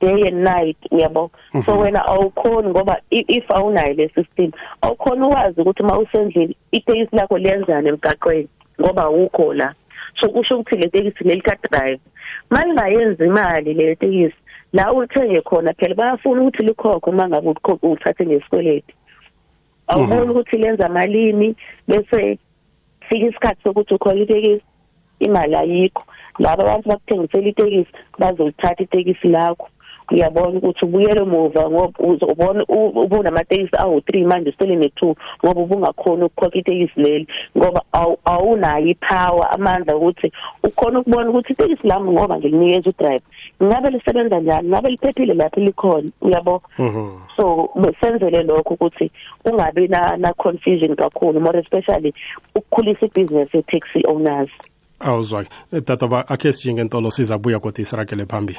day 0.00 0.28
and 0.28 0.44
night 0.44 0.76
uyabo 0.90 1.30
so 1.64 1.72
mhm. 1.72 1.80
wena 1.80 2.06
awukhoni 2.06 2.68
ngoba 2.68 3.00
if 3.10 3.50
awunayo 3.50 3.94
le 3.94 4.08
system 4.08 4.50
awukhoni 4.82 5.26
ukwazi 5.26 5.60
ukuthi 5.60 5.82
uma 5.82 5.98
usendlini 5.98 6.56
itekisi 6.72 7.16
lakho 7.16 7.38
liyenzana 7.38 7.88
emgaqweni 7.88 8.48
ngoba 8.80 9.02
awukho 9.02 9.54
la 9.54 9.74
so 10.20 10.28
kusho 10.28 10.58
ukuthi 10.58 10.76
le 10.76 10.88
tekisi 10.88 11.24
lelika 11.24 11.56
driver 11.70 11.98
mayingayenza 12.50 13.26
imali 13.26 13.74
le 13.74 13.96
tekisi 13.96 14.36
la 14.72 14.92
uthenge 14.92 15.40
khona 15.40 15.72
phela 15.72 15.94
bayafuna 15.94 16.42
ukuthi 16.42 16.62
likhokhe 16.62 17.10
uma 17.10 17.28
ngabe 17.28 17.54
uthathe 17.82 18.26
ngesikweleti 18.26 18.94
awuboni 19.88 20.20
mhm. 20.20 20.30
ukuthi 20.30 20.56
lenza 20.56 20.88
malini 20.88 21.56
bese 21.88 22.38
fika 23.08 23.26
isikhathi 23.26 23.62
sokuthi 23.62 23.94
ukhona 23.94 24.20
itekisi 24.20 24.64
imali 25.18 25.54
ayikho. 25.56 26.02
Laba 26.38 26.62
abantu 26.62 26.88
bakuthengisela 26.88 27.48
itekisi 27.48 27.92
bazolithatha 28.18 28.82
itekisi 28.82 29.28
lakho. 29.28 29.68
Uyabona 30.12 30.58
ukuthi 30.58 30.84
ubuyele 30.84 31.20
emuva 31.20 31.70
ngoba 31.70 31.98
uzobona 31.98 32.64
ubunamatekisi 32.68 33.76
awu3 33.76 34.26
manje 34.26 34.50
usele 34.50 34.76
ne2 34.76 35.14
ngoba 35.44 35.60
ubungakhona 35.60 36.26
ukukhokha 36.26 36.58
itekisi 36.58 37.00
leli 37.00 37.26
ngoba 37.56 37.82
awunayo 38.24 38.86
ipower 38.86 39.48
amandla 39.50 39.96
ukuthi 39.96 40.32
ukhona 40.62 40.98
ukubona 41.00 41.30
ukuthi 41.30 41.52
itekisi 41.52 41.86
lami 41.86 42.10
ngoba 42.10 42.38
ngilinikeza 42.38 42.90
udriver. 42.90 43.20
Ngabe 43.62 43.90
lisebenza 43.90 44.40
njani? 44.40 44.68
Ngabe 44.68 44.88
liphephile 44.90 45.34
lapho 45.34 45.60
likhona? 45.60 46.08
Uyabo? 46.20 46.62
Mhm. 46.78 47.26
so 47.36 47.68
besenzele 47.74 48.42
lokho 48.42 48.74
ukuthi 48.74 49.10
ungabi 49.44 49.88
na 49.88 50.16
na 50.16 50.32
confusion 50.32 50.96
kakhulu 50.96 51.40
more 51.40 51.58
especially 51.58 52.14
ukukhulisa 52.54 53.06
ibusiness 53.06 53.54
ye 53.54 53.62
taxi 53.62 54.02
owners 54.08 54.50
awuzwake 55.00 55.50
tata 55.84 56.06
ba 56.06 56.28
akhe 56.28 56.52
sijinge 56.52 56.84
ntolo 56.84 57.10
sizabuya 57.10 57.60
kodwa 57.60 57.80
isiragele 57.82 58.26
phambili. 58.26 58.58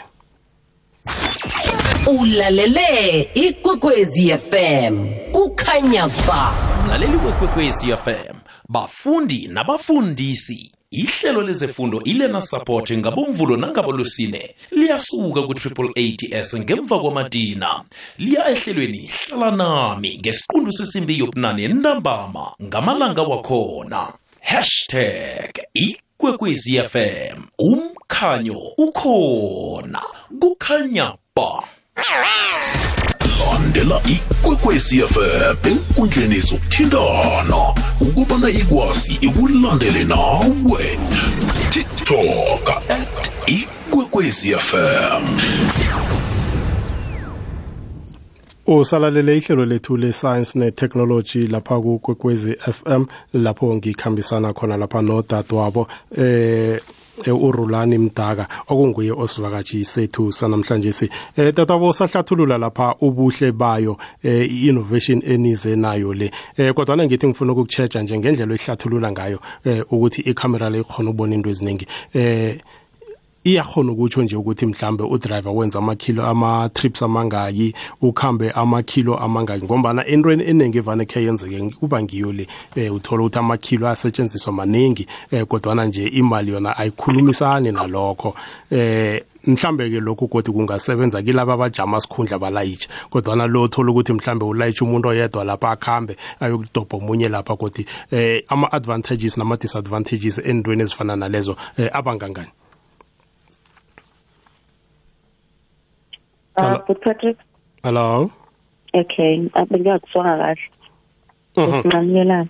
Ulalele 2.08 3.22
ikwekwezi 3.34 4.38
fm 4.38 5.08
kukhanya 5.32 6.08
ba 6.28 6.54
mlaleli 6.86 7.18
wekwekwezi 7.26 7.86
fm 7.88 8.36
bafundi 8.70 9.48
nabafundisi 9.48 10.72
ihlelo 10.92 11.42
lezefundo 11.42 12.02
ilena 12.04 12.42
support 12.42 12.92
ngabomvulo 12.98 13.58
nangabolosine 13.58 14.56
liyasuka 14.72 15.42
ku-triple 15.42 15.90
ats 16.40 16.56
ngemva 16.56 17.00
kwamadina 17.00 17.84
liya 18.18 18.50
ehlelweni 18.52 19.10
hlala 19.12 19.52
nami 19.52 20.18
ngesiqundu 20.20 20.72
sesimbi 20.72 21.20
yobunane 21.20 21.64
entambama 21.64 22.52
ngamalanga 22.64 23.22
wakhona. 23.22 24.08
Hashtag 24.42 25.52
ikwekwezi 25.74 26.82
fm 26.82 27.44
umkhanyo 27.60 28.58
ukhona. 28.78 30.02
Kukhanya 30.40 31.14
ba 31.36 31.64
landela 33.40 34.02
ikwekwezi 34.06 35.02
fm 35.02 35.68
enkundleni 35.70 36.40
zokuthintana 36.40 37.74
ukubana 38.02 38.50
ikwazi 38.50 39.18
ikulandele 39.22 40.04
nawe. 40.04 41.00
Tiktok 41.70 42.70
at 42.90 43.32
ikwekwezi 43.48 44.56
fm 44.56 45.24
usalalele 48.68 49.38
ihlelo 49.38 49.66
lethu 49.66 49.98
le-science 49.98 50.60
ne-technology 50.60 51.48
lapha 51.48 51.78
kukwekwezi 51.78 52.56
fm 52.56 53.06
lapho 53.34 53.76
ngikhambisana 53.76 54.54
khona 54.54 54.78
lapha 54.78 55.02
nodadewabo 55.02 55.88
eh 56.18 56.80
urulani 57.26 57.98
mdaka 57.98 58.48
okunguye 58.68 59.12
osivakatshi 59.12 59.86
sethu 59.86 60.32
sanamhlanje 60.32 60.92
si. 60.92 61.10
Eh 61.38 61.54
tatabo 61.54 61.94
sahlathulula 61.94 62.58
lapha 62.58 62.96
ubuhle 63.02 63.52
bayo 63.52 63.98
eh 64.24 64.66
innovation 64.66 65.22
enize 65.26 65.76
nayo 65.76 66.14
le. 66.14 66.32
Eh 66.58 66.74
kodwa 66.74 66.98
ngithi 66.98 67.28
ngifuna 67.28 67.52
ukukuchecha 67.52 68.02
nje 68.02 68.18
ngendlela 68.18 68.54
ehlathulula 68.54 69.12
ngayo 69.12 69.40
eh 69.66 69.84
ukuthi 69.92 70.22
icamera 70.22 70.70
le 70.70 70.80
ikhona 70.80 71.10
ukubona 71.10 71.36
into 71.36 71.50
eziningi. 71.50 71.88
Eh 72.14 72.58
iyakhona 73.48 73.92
ukutsho 73.92 74.24
nje 74.24 74.36
ukuthi 74.36 74.66
mhlambe 74.66 75.04
udriver 75.04 75.54
wenza 75.54 75.80
amakilo 75.80 76.26
ama-trips 76.26 77.04
amangaki 77.04 77.74
ukhambe 78.02 78.52
amakilo 78.52 79.18
amangaki 79.18 79.66
ngombana 79.66 80.08
entweni 80.08 80.44
eningi 80.44 80.78
evane 80.78 81.06
khe 81.06 81.24
yenzeke 81.24 81.76
kuba 81.80 82.04
ngiyo 82.04 82.32
le 82.32 82.48
um 82.76 82.96
uthola 82.96 83.24
ukuthi 83.24 83.40
amakilo 83.40 83.88
asetshenziswa 83.88 84.54
maningi 84.54 85.08
um 85.32 85.46
kodwana 85.46 85.86
nje 85.86 86.08
imali 86.08 86.52
yona 86.52 86.78
ayikhulumisani 86.78 87.72
nalokho. 87.72 88.36
Um 88.72 89.20
mhlambe 89.48 89.90
ke 89.90 90.00
lokhu 90.00 90.28
kodwa 90.28 90.54
kungasebenza 90.54 91.22
kilaba 91.22 91.54
abajama 91.54 92.02
sikhundla 92.02 92.40
balayitshe 92.40 92.90
kodwana 93.10 93.48
lo 93.48 93.68
thola 93.68 93.92
ukuthi 93.92 94.14
mhlambe 94.14 94.46
ulayitshe 94.46 94.84
umuntu 94.84 95.10
oyedwa 95.10 95.44
lapha 95.44 95.72
akhambe 95.72 96.18
ayokudobha 96.40 96.98
omunye 96.98 97.30
lapha 97.30 97.56
kodwa 97.56 97.86
eh 98.12 98.44
ama-advantages 98.48 99.38
nama-disadvantages 99.38 100.40
endweni 100.40 100.82
ezifana 100.82 101.16
nalezo 101.16 101.56
eh, 101.78 101.90
abangangani. 101.94 102.57
Uh, 106.58 106.80
but 106.88 107.02
Patrick. 107.02 107.38
Hello. 107.84 108.32
Okay, 108.94 109.50
abengiyakuzwanga 109.54 110.38
kahle. 110.38 110.58
Ngincanyelana. 111.58 112.48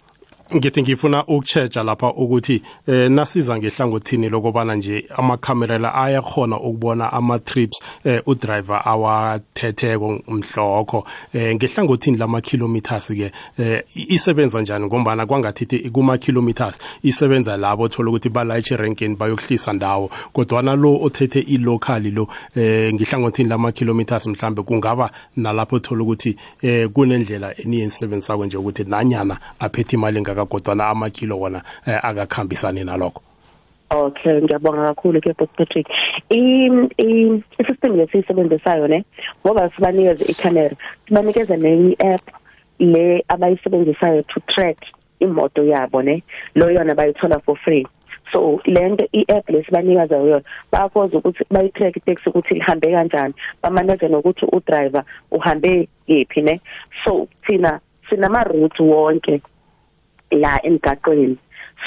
Ngithi 0.56 0.82
ngifuna 0.82 1.24
ukuchecha 1.24 1.84
lapha 1.84 2.14
ukuthi 2.14 2.62
eh 2.88 3.12
nasiza 3.12 3.58
ngehlangothini 3.58 4.30
lokubana 4.30 4.76
nje 4.76 5.06
amakhamera 5.16 5.78
la 5.78 5.96
ayakhona 5.96 6.60
ukubona 6.60 7.14
ama 7.14 7.40
trips 7.40 7.84
eh 8.04 8.22
udriver 8.26 8.82
awathetheko 8.86 10.22
mhlokho. 10.28 11.06
Eh 11.34 11.56
ngehlangothini 11.56 12.18
lama 12.18 12.42
kilometers 12.42 13.08
ke 13.08 13.32
eh 13.60 13.84
isebenza 13.96 14.62
njani? 14.62 14.86
Ngombana 14.86 15.26
kwangathithi 15.26 15.90
kuma 15.90 16.18
kilometers 16.18 16.80
isebenza 17.04 17.58
labo 17.58 17.88
thola 17.88 18.10
ukuthi 18.10 18.30
balayitshe 18.30 18.78
rankini 18.78 19.16
bayokuhlisa 19.16 19.74
ndawo. 19.74 20.10
Kodwa 20.34 20.62
na 20.62 20.76
lo 20.76 21.00
othethe 21.02 21.40
ilocal 21.40 22.14
lo 22.14 22.28
eh 22.56 22.94
ngihlangothini 22.94 23.50
lama 23.50 23.72
kilometers 23.72 24.28
mhlambe 24.28 24.62
kungaba 24.62 25.12
nalapho 25.36 25.80
thola 25.80 26.04
ukuthi 26.04 26.38
eh 26.62 26.90
kunendlela 26.90 27.58
eniyensebenzisako 27.58 28.46
nje 28.46 28.58
ukuthi 28.58 28.84
nanyana 28.84 29.38
aphethe 29.60 29.96
imali 29.96 30.22
kodwana 30.46 30.88
amakilo 30.88 31.40
wona 31.40 31.62
eh, 31.86 32.06
akakhambisani 32.06 32.84
nalokho. 32.84 33.22
Okay 33.90 34.42
ngiyabonga 34.42 34.94
kakhulu 34.94 35.22
ke 35.22 35.34
Patrick. 35.34 35.88
I 36.30 36.70
i 37.00 37.44
system 37.64 37.96
lesisebenzisayo 37.96 38.88
ne 38.88 39.06
ngoba 39.46 39.70
sibanikeza 39.70 40.26
i-camera 40.28 40.76
sibanikeza 41.08 41.56
nenye 41.58 41.96
app 42.00 42.22
le 42.80 43.24
abayisebenzisayo 43.30 44.24
to 44.24 44.40
track 44.48 44.78
imoto 45.20 45.64
yabo 45.64 46.02
ne 46.04 46.24
lo 46.56 46.70
yona 46.70 46.96
bayithola 46.96 47.40
for 47.40 47.56
free. 47.64 47.88
So 48.34 48.60
lento 48.66 49.08
i-app 49.14 49.50
lesibanikeza 49.50 50.18
yona 50.18 50.44
bayakwazi 50.72 51.16
ukuthi 51.18 51.44
bayi-track 51.52 51.96
itaxi 51.98 52.30
ukuthi 52.30 52.54
lihambe 52.54 52.92
kanjani 52.92 53.34
bamanaje 53.64 54.08
nokuthi 54.08 54.46
udriver 54.52 55.04
uhambe 55.32 55.88
yephi 56.08 56.42
ne. 56.42 56.60
So 57.06 57.28
thina 57.46 57.80
sinama 58.10 58.44
routes 58.44 58.80
wonke. 58.80 59.42
La 60.32 60.60
emgaqweni. 60.64 61.38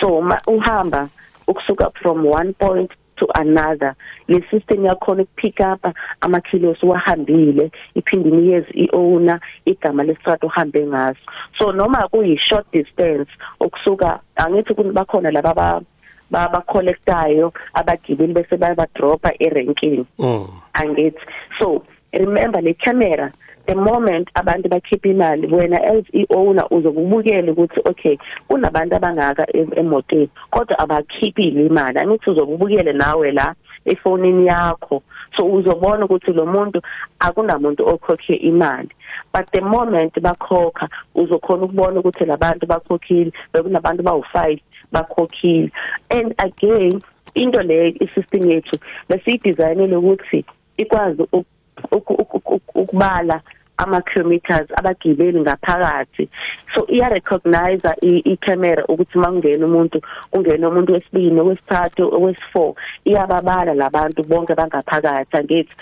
So 0.00 0.18
uma 0.18 0.38
uhamba 0.46 1.08
ukusuka 1.46 1.92
from 2.02 2.24
one 2.24 2.54
point 2.54 2.90
to 3.16 3.26
another 3.34 3.94
le 4.28 4.40
system 4.50 4.84
yakhona 4.84 5.22
ukupick 5.22 5.60
up 5.60 5.94
amakhilos 6.20 6.82
wahambile 6.82 7.70
iphinde 7.94 8.28
inikeze 8.28 8.70
iowner 8.74 9.40
igama 9.66 10.02
lestrato 10.04 10.46
uhambe 10.46 10.86
ngaso. 10.86 11.20
So 11.58 11.72
noma 11.72 12.08
kuyi 12.08 12.38
short 12.38 12.66
distance 12.72 13.30
okusuka 13.60 14.20
angithi 14.36 14.74
bakhona 14.74 15.30
laba 15.30 15.82
baba 16.30 16.60
collectayo 16.60 17.52
abagibeli 17.74 18.32
bese 18.32 18.56
bayabadropa 18.56 19.32
eranking 19.40 20.06
mm. 20.18 20.48
angithi. 20.74 21.20
So 21.58 21.84
remember 22.12 22.62
le 22.62 22.74
camera 22.74 23.32
the 23.66 23.74
moment 23.74 24.28
abantu 24.34 24.68
bakhipha 24.68 25.08
imali 25.08 25.46
wena 25.46 25.76
as 25.82 26.04
i-owner 26.12 26.66
uzokubukela 26.70 27.52
ukuthi 27.52 27.80
okay 27.84 28.18
kunabantu 28.48 28.96
abangaka 28.96 29.46
emotweni 29.54 30.30
kodwa 30.50 30.78
abakhiphile 30.78 31.66
imali. 31.66 31.98
Angithi 31.98 32.30
uzokubukele 32.30 32.92
nawe 32.92 33.32
la 33.32 33.54
efonini 33.84 34.46
yakho. 34.46 35.02
So 35.36 35.46
uzobona 35.46 36.04
ukuthi 36.04 36.32
lo 36.32 36.46
muntu 36.46 36.82
akunamuntu 37.18 37.88
okhokhe 37.88 38.34
imali. 38.34 38.90
But 39.32 39.50
the 39.52 39.60
moment 39.60 40.14
bakhokha 40.20 40.88
uzokhona 41.14 41.64
ukubona 41.64 42.00
ukuthi 42.00 42.24
labantu 42.24 42.66
bakhokhile 42.66 43.32
bekunabantu 43.52 44.02
bawu5 44.02 44.60
bakhokhile. 44.92 45.70
And 46.10 46.34
again 46.38 47.02
into 47.34 47.62
le 47.62 47.94
isystem 48.00 48.50
yethu 48.50 48.78
besiyidesignele 49.08 49.96
ukuthi 49.96 50.44
ikwazi 50.76 51.22
ukubala 52.74 53.40
ama 53.76 54.00
kilometers 54.02 54.68
abagibeli 54.76 55.40
ngaphakathi. 55.40 56.28
So 56.74 56.86
iya 56.88 57.08
recognize 57.08 57.82
i-camera 58.02 58.84
ukuthi 58.86 59.18
mangena 59.18 59.66
umuntu 59.66 60.00
ungena 60.32 60.68
umuntu 60.68 60.92
wesibili 60.92 61.40
wesithathu 61.40 62.02
wes4 62.02 62.74
iyababala 63.04 63.74
labantu 63.74 64.22
bonke 64.22 64.54
bangaphakathi 64.54 65.36
angithi. 65.36 65.74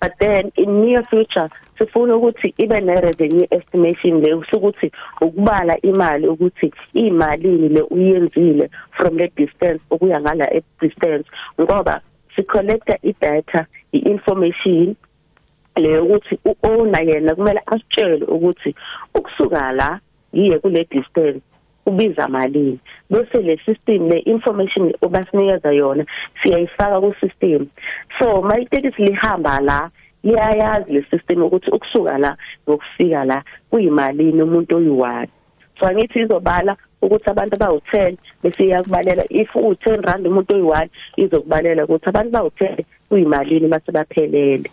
But 0.00 0.12
then 0.18 0.52
in 0.56 0.82
near 0.82 1.02
future 1.04 1.48
sifuna 1.78 2.16
ukuthi 2.16 2.54
ibe 2.58 2.80
ne 2.80 3.00
revenue 3.00 3.46
estimation 3.50 4.20
le 4.20 4.34
ukuthi 4.34 4.92
ukubala 5.20 5.80
imali 5.80 6.28
ukuthi 6.28 6.72
imalini 6.94 7.68
le 7.68 7.82
uyenzile 7.82 8.70
from 8.96 9.16
the 9.16 9.28
distance 9.36 9.80
okuya 9.90 10.20
ngala 10.20 10.54
e 10.54 10.62
distance 10.80 11.28
ngoba 11.60 12.00
si 12.36 12.42
collecta 12.42 12.98
i 13.02 13.14
data 15.76 15.80
i 15.80 15.82
information 15.82 15.82
leyo 15.82 16.04
ukuthi 16.04 16.38
uowner 16.62 17.08
yena 17.08 17.34
kumele 17.34 17.60
asitshele 17.66 18.24
ukuthi 18.24 18.74
ukusuka 19.14 19.72
la 19.72 20.00
yiye 20.32 20.58
kule 20.58 20.86
distance 20.90 21.40
ubiza 21.86 22.28
malini. 22.28 22.78
Bese 23.10 23.42
le 23.42 23.58
system 23.66 24.08
le 24.08 24.18
information 24.18 24.92
obasinikeza 25.02 25.72
yona 25.72 26.06
siyayifaka 26.42 27.00
ku 27.00 27.14
system 27.20 27.66
so 28.18 28.42
mayitekisi 28.42 29.02
lihamba 29.02 29.60
la 29.60 29.90
liyayazi 30.24 30.92
le 30.92 31.04
system 31.10 31.42
ukuthi 31.42 31.70
ukusuka 31.70 32.18
la 32.18 32.36
ngokufika 32.68 33.24
la 33.24 33.42
kuyimalini 33.70 34.42
umuntu 34.42 34.76
oyi1 34.76 35.26
so 35.80 35.86
angithi 35.86 36.20
izobala 36.20 36.76
ukuthi 37.02 37.30
abantu 37.30 37.56
bawu10 37.56 38.16
bese 38.42 38.64
iyakubalela 38.64 39.24
if 39.30 39.54
u10 39.54 40.00
rand 40.00 40.26
umuntu 40.26 40.54
oyi1 40.54 40.88
izokubalela 41.16 41.84
ukuthi 41.84 42.08
abantu 42.08 42.38
bawu10 42.38 42.84
kuyimalini 43.08 43.68
base 43.68 43.92
baphelele. 43.92 44.70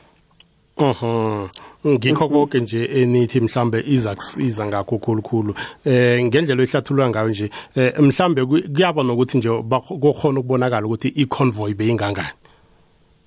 Mhm. 0.78 1.50
Ngikho 1.86 2.30
konke 2.30 2.60
nje 2.60 2.86
enithi 2.86 3.40
mhlambe 3.40 3.84
iza 3.88 4.16
kusiza 4.16 4.66
ngakho 4.66 4.98
khulukhulu. 4.98 5.56
Eh 5.86 6.24
ngendlela 6.24 6.64
ehlathulwa 6.64 7.10
ngayo 7.10 7.30
nje 7.30 7.50
eh 7.76 7.94
mhlambe 8.00 8.46
kuyaba 8.46 9.04
nokuthi 9.04 9.38
nje 9.38 9.50
kokhona 9.50 10.40
ukubonakala 10.40 10.86
ukuthi 10.86 11.08
i-convoy 11.16 11.74
beyingangani. 11.74 12.34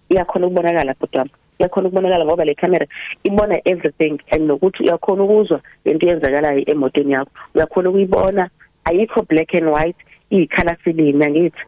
Iyakhona 0.08 0.46
ukubonakala 0.46 0.94
kodwa 0.94 1.26
iyakhona 1.58 1.88
ukubonakala 1.88 2.24
ngoba 2.24 2.44
le 2.44 2.54
camera 2.54 2.86
ibona 3.24 3.60
everything 3.64 4.18
and 4.30 4.48
nokuthi 4.48 4.82
uyakhona 4.82 5.24
ukuzwa 5.24 5.60
lento 5.84 6.06
yenzakalayo 6.06 6.62
emotweni 6.66 7.12
yakho. 7.12 7.30
Uyakhona 7.54 7.90
ukuyibona 7.90 8.50
ayikho 8.84 9.22
black 9.22 9.54
and 9.54 9.68
white 9.68 9.96
iyi-color 10.30 10.76
film 10.84 11.22
angithi. 11.22 11.62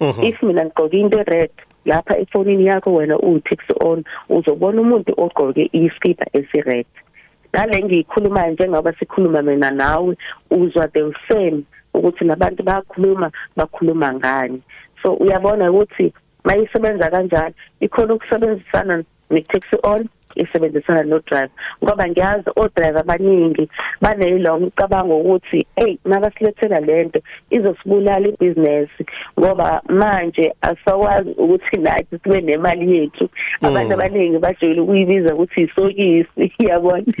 If 0.00 0.42
mina 0.42 0.64
ngigqoke 0.64 0.94
into 0.94 1.22
red 1.22 1.50
lapha 1.84 2.18
efonini 2.18 2.66
yakho 2.66 2.94
wena 2.94 3.18
uTaxi 3.18 3.74
on 3.80 4.04
uzobona 4.28 4.80
umuntu 4.80 5.12
ogqoke 5.16 5.70
iskipa 5.72 6.26
esired. 6.32 6.86
Nale 7.52 7.82
ngiyikhuluma 7.84 8.46
njengoba 8.46 8.92
sikhuluma 8.92 9.42
mina 9.42 9.70
nawe 9.70 10.16
uzwa 10.50 10.88
the 10.88 11.12
same 11.28 11.64
ukuthi 11.94 12.24
nabantu 12.24 12.62
bayakhuluma 12.62 13.30
bakhuluma 13.56 14.14
ngani. 14.14 14.62
So 15.02 15.14
uyabona 15.14 15.70
ukuthi 15.70 16.12
mayisebenza 16.44 17.10
kanjalo 17.10 17.54
ikhona 17.80 18.14
ukusebenzisana 18.14 19.04
ne-taxi 19.30 19.76
on? 19.82 20.08
Isebenzisana 20.36 21.02
no 21.02 21.18
driver 21.18 21.50
ngoba 21.84 22.08
ngiyazi 22.08 22.50
o 22.56 22.68
driver 22.68 23.00
abaningi 23.00 23.68
banelo 24.00 24.56
umcabango 24.56 25.20
ukuthi 25.20 25.66
hey 25.76 25.98
nabasilethela 26.04 26.80
lento 26.80 27.20
izosibulala 27.50 28.28
ibusiness. 28.28 28.88
Ngoba 29.38 29.82
manje 29.88 30.52
asakwazi 30.60 31.30
ukuthi 31.30 31.76
nathi 31.76 32.18
sibe 32.22 32.40
nemali 32.40 32.96
yethu. 32.96 33.28
Abantu 33.62 33.94
abaningi 33.94 34.38
bajwayele 34.38 34.80
ukuyibiza 34.80 35.34
ukuthi 35.34 35.62
isokisi 35.62 36.52
yabona? 36.68 37.12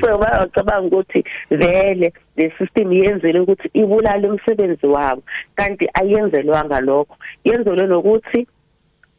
So 0.00 0.18
bayacabanga 0.18 0.86
ukuthi 0.86 1.24
vele 1.50 2.12
le 2.36 2.52
system 2.58 2.92
yenzele 2.92 3.40
ukuthi 3.40 3.70
ibulale 3.74 4.28
umsebenzi 4.28 4.86
wabo 4.86 5.22
kanti 5.54 5.88
ayenzelwanga 5.94 6.80
lokho. 6.80 7.16
Yenzelwe 7.44 7.86
nokuthi 7.86 8.46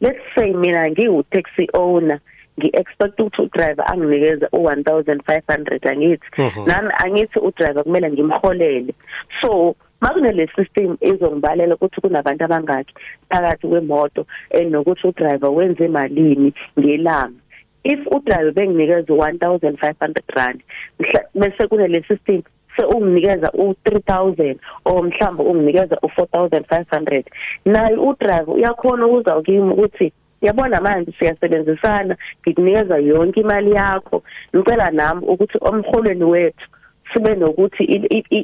let's 0.01 0.19
say 0.35 0.53
mina 0.53 0.89
ngiwu 0.89 1.23
taxi 1.23 1.67
owner 1.73 2.19
ngi-expect 2.57 3.19
ukuthi 3.19 3.41
udriver 3.41 3.85
anginikeze 3.91 4.47
u-1500 4.51 5.89
angithi 5.91 6.27
nami 6.67 6.91
angithi 7.03 7.39
udriver 7.39 7.83
kumele 7.83 8.11
ngimholele. 8.11 8.93
So 9.41 9.75
makunale 10.01 10.47
system 10.55 10.97
izongibalela 11.01 11.75
ukuthi 11.75 12.01
kunabantu 12.01 12.43
abangaki 12.43 12.93
phakathi 13.29 13.67
kwemoto 13.67 14.25
enokuthi 14.49 15.07
udriver 15.07 15.49
wenze 15.49 15.87
malini 15.87 16.53
ngelanga. 16.79 17.39
If 17.83 17.99
udriver 18.15 18.51
benginikeza 18.51 19.13
u1500 19.13 20.21
rand 20.35 20.59
bese 21.35 21.67
kunale 21.67 22.03
system 22.07 22.41
se 22.77 22.85
unginikeza 22.85 23.47
u3000 23.47 24.55
or 24.85 25.03
mhlawumbe 25.03 25.43
unginikeza 25.43 25.95
u4500 25.95 27.23
naye 27.65 27.95
udriver 27.97 28.49
uyakhona 28.49 29.05
ukuza 29.05 29.41
kimi 29.41 29.73
ukuthi 29.73 30.13
yabona 30.41 30.81
manje 30.81 31.11
siyasebenzisana 31.19 32.15
ngikunikeza 32.41 32.97
yonke 32.97 33.39
imali 33.39 33.71
yakho. 33.71 34.23
Ngicela 34.55 34.91
nami 34.91 35.21
ukuthi 35.25 35.57
omholweni 35.61 36.23
wethu 36.23 36.67
sibe 37.13 37.35
nokuthi 37.35 37.83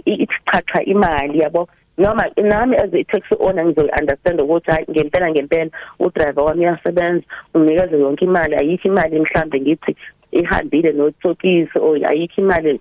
ichacha 0.05 0.83
imali 0.83 1.39
yabo? 1.39 1.67
Noma 1.97 2.23
nami 2.38 2.77
as 2.77 2.93
a 2.93 3.03
taxi 3.03 3.36
owner 3.39 3.65
ngizoyi-understand 3.65 4.41
ukuthi 4.41 4.71
hayi 4.71 4.86
ngempela 4.89 5.31
ngempela 5.31 5.71
udriver 5.99 6.43
wami 6.43 6.65
uyasebenza 6.65 7.25
unginikeze 7.53 7.99
yonke 7.99 8.25
imali 8.25 8.55
ayikho 8.55 8.88
imali 8.88 9.19
mhlambe 9.19 9.62
ngithi 9.62 9.95
ihambile 10.31 10.91
notsokisi 10.91 11.79
or 11.79 11.97
ayikho 12.05 12.41
imali 12.41 12.79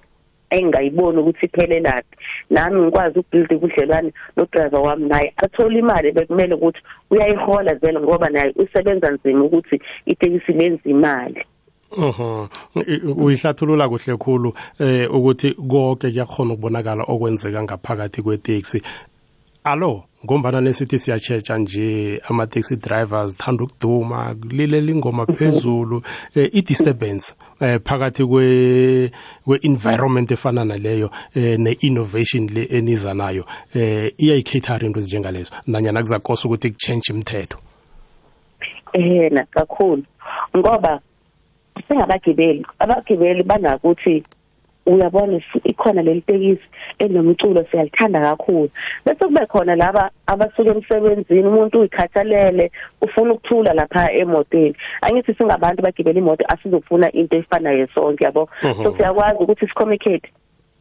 engingayiboni 0.50 1.18
ukuthi 1.18 1.46
iphelelaphi 1.46 2.16
nami 2.50 2.80
ngikwazi 2.80 3.18
ukubuild 3.18 3.52
ubudlelwane 3.52 4.12
nodriver 4.36 4.80
wami 4.80 5.08
naye 5.08 5.32
athola 5.36 5.78
imali 5.78 6.12
bekumele 6.12 6.54
ukuthi 6.54 6.80
uyayihola 7.10 7.74
vele 7.74 8.00
ngoba 8.00 8.28
naye 8.28 8.52
usebenza 8.56 9.10
nzima 9.10 9.44
ukuthi 9.44 9.80
itekisi 10.06 10.52
lenza 10.52 10.90
imali 10.90 11.44
Mhm. 11.96 12.48
Uyihlathulula 13.16 13.88
kuhle 13.88 14.16
khulu 14.16 14.52
eh 14.80 15.08
ukuthi 15.14 15.54
konke 15.54 16.10
kuyakhona 16.10 16.54
ukubonakala 16.54 17.04
okwenzeka 17.04 17.62
ngaphakathi 17.62 18.22
kweteksi. 18.22 18.82
Allo, 19.68 20.04
ngombana 20.24 20.60
nesithi 20.60 20.98
siyachecha 20.98 21.58
nje 21.58 22.20
ama 22.28 22.46
taxi 22.46 22.76
drivers 22.76 23.34
thanda 23.36 23.64
ukuduma 23.64 24.34
kulilela 24.34 24.90
ingoma 24.92 25.26
phezulu 25.38 26.02
eh, 26.34 26.50
i 26.52 26.62
disturbance 26.62 27.34
eh, 27.60 27.80
phakathi 27.84 28.24
kwe 28.24 29.10
kwe 29.44 29.58
environment 29.62 30.30
efana 30.30 30.64
naleyo 30.64 31.10
eh, 31.34 31.58
ne 31.58 31.72
innovation 31.80 32.48
le 32.54 32.62
eniza 32.70 33.14
nayo 33.14 33.44
eh 33.74 34.12
iyayicater 34.18 34.84
into 34.84 35.00
ezinjengalezo. 35.00 35.52
Nanyana 35.66 36.02
kuzakosa 36.02 36.48
ukuthi 36.48 36.70
kuchange 36.70 37.12
imithetho. 37.12 37.58
Eh 38.92 39.32
na 39.32 39.44
kakhulu. 39.44 40.04
Ngoba 40.56 41.00
singabagibeli 41.88 42.66
abagibeli 42.78 43.42
banakuthi 43.42 44.22
uyabona 44.86 45.40
ikhona 45.64 46.02
leli 46.02 46.20
tekisi 46.20 46.66
enomculo 46.98 47.64
siyalithanda 47.70 48.20
kakhulu 48.20 48.70
bese 49.04 49.24
kube 49.24 49.46
khona 49.46 49.76
laba 49.76 50.10
abasuka 50.26 50.70
emsebenzini 50.70 51.48
umuntu 51.48 51.80
uyikhathalele 51.80 52.70
ufuna 53.00 53.32
ukuthula 53.32 53.74
lapha 53.74 54.12
emotweni 54.12 54.76
angithi 55.02 55.34
singabantu 55.34 55.82
bagibela 55.82 56.18
imoto 56.18 56.44
asizofuna 56.48 57.12
into 57.12 57.36
efanayo 57.36 57.86
sonke 57.94 58.24
yabo 58.24 58.48
so 58.82 58.94
siyakwazi 58.96 59.42
ukuthi 59.42 59.66
sicommunicate 59.66 60.32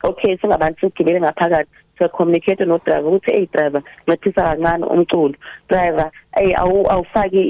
okay 0.03 0.37
singabantu 0.37 0.79
sigibele 0.79 1.21
ngaphakathi 1.21 1.69
siyacommunicate 1.97 2.65
no 2.65 2.79
driver 2.85 3.07
ukuthi 3.07 3.31
hey 3.31 3.47
driver 3.53 3.81
nciphisa 4.07 4.43
kancane 4.43 4.85
umculo 4.85 5.35
driver 5.69 6.11
hey 6.35 6.53
awu 6.55 6.91
awufaki 6.91 7.41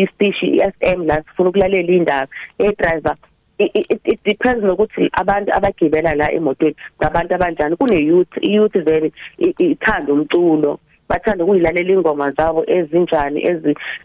i 0.00 0.06
station 0.14 0.54
iFM 0.54 1.06
la 1.06 1.22
sifuna 1.22 1.48
ukulalela 1.48 1.92
indaba 1.92 2.28
hey 2.58 2.72
driver 2.78 3.16
it, 3.58 4.00
it 4.04 4.20
depends 4.24 4.64
nokuthi 4.64 5.08
abantu 5.12 5.52
abagibela 5.52 6.14
la 6.14 6.32
emotweni 6.32 6.76
ngabantu 7.00 7.34
abanjani. 7.34 7.76
Kune 7.76 7.96
youth 8.06 8.36
youth 8.42 8.76
vele 8.84 9.12
ithanda 9.38 10.12
umculo 10.12 10.78
bathanda 11.08 11.44
ukuyilalela 11.44 11.92
ingoma 11.92 12.30
zabo 12.30 12.64
ezinjani 12.66 13.40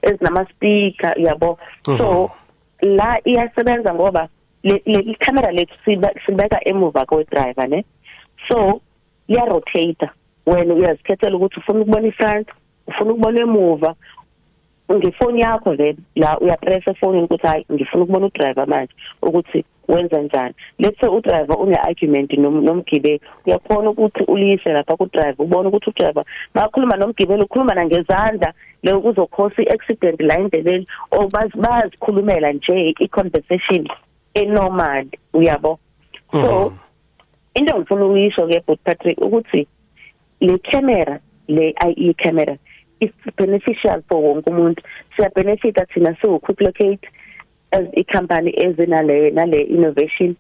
ezinama 0.01 0.45
speaker 0.49 1.13
yabo. 1.17 1.57
So 1.97 2.31
la 2.81 3.19
iyasebenza 3.25 3.93
ngoba 3.93 4.27
le 4.63 5.15
camera 5.19 5.51
lethu 5.51 5.75
sibeka 6.25 6.59
emuva 6.67 7.05
kwe 7.05 7.25
driver 7.31 7.67
ne? 7.67 7.85
So 8.47 8.81
iya 9.27 9.45
rotate 9.45 10.09
wena 10.45 10.73
uyazikhethela 10.73 11.35
ukuthi 11.35 11.59
ufuna 11.59 11.79
ukubona 11.79 12.07
ifront 12.07 12.47
ufuna 12.87 13.11
ukubona 13.11 13.41
emuva 13.41 13.95
ngefoni 14.89 15.41
yakho 15.41 15.73
le 15.73 15.95
la 16.15 16.39
uyapress 16.39 16.87
efonini 16.87 17.23
ukuthi 17.23 17.47
hayi 17.47 17.65
ngifuna 17.71 18.03
ukubona 18.03 18.25
udriver 18.25 18.67
manje 18.67 18.93
ukuthi 19.21 19.65
wenza 19.87 20.21
njani 20.21 20.53
let's 20.79 20.99
say 20.99 21.09
udriver 21.09 21.57
une 21.59 21.75
argument 21.75 22.33
nomgibeli 22.33 23.21
uyakhona 23.45 23.89
ukuthi 23.89 24.23
ulise 24.27 24.73
lapha 24.73 24.95
ku 24.97 25.05
driver 25.05 25.45
ubone 25.45 25.67
ukuthi 25.67 25.89
udriver 25.89 26.23
makhuluma 26.53 26.95
nomgibeli 26.95 27.43
ukhuluma 27.43 27.73
na 27.75 27.85
ngezandla 27.85 28.53
le 28.83 28.99
kuzokhosa 28.99 29.61
iaccident 29.61 30.21
la 30.21 30.39
endleleni 30.39 30.85
or 31.11 31.29
bazikhulumela 31.55 32.51
nje 32.53 32.95
i-conversation 32.99 33.87
enormal 34.33 35.05
uyabo 35.33 35.79
so 36.31 36.69
mm. 36.69 36.77
into 37.53 37.77
ngifuna 37.77 38.05
ukuyisho 38.05 38.47
ke 38.47 38.63
but 38.67 38.79
Patrick 38.83 39.21
ukuthi 39.21 39.67
le 40.41 40.57
camera 40.57 41.19
le 41.47 41.75
IE 41.87 42.13
camera 42.13 42.57
is 43.01 43.11
beneficial 43.37 44.01
for 44.07 44.21
wonke 44.21 44.49
umuntu 44.49 44.81
siya 45.15 45.29
benefita 45.35 45.85
thina 45.93 46.15
so 46.21 46.39
quick 46.39 46.61
locate 46.61 47.05
as 47.71 47.85
i 47.97 48.03
company 48.03 48.51
ezinale 48.65 49.31
nale 49.33 49.61
innovation. 49.61 50.35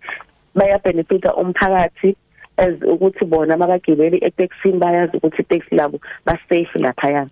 Baya 0.55 0.79
benefita 0.79 1.33
umphakathi 1.35 2.15
as 2.57 2.75
ukuthi 2.93 3.25
bona 3.25 3.57
mabagibeli 3.57 4.17
eTaxi 4.27 4.71
bayazi 4.79 5.17
ukuthi 5.17 5.41
itaxi 5.41 5.75
labo 5.75 5.99
ba 6.25 6.37
safe 6.49 6.75
lapha 6.79 7.11
yana 7.11 7.31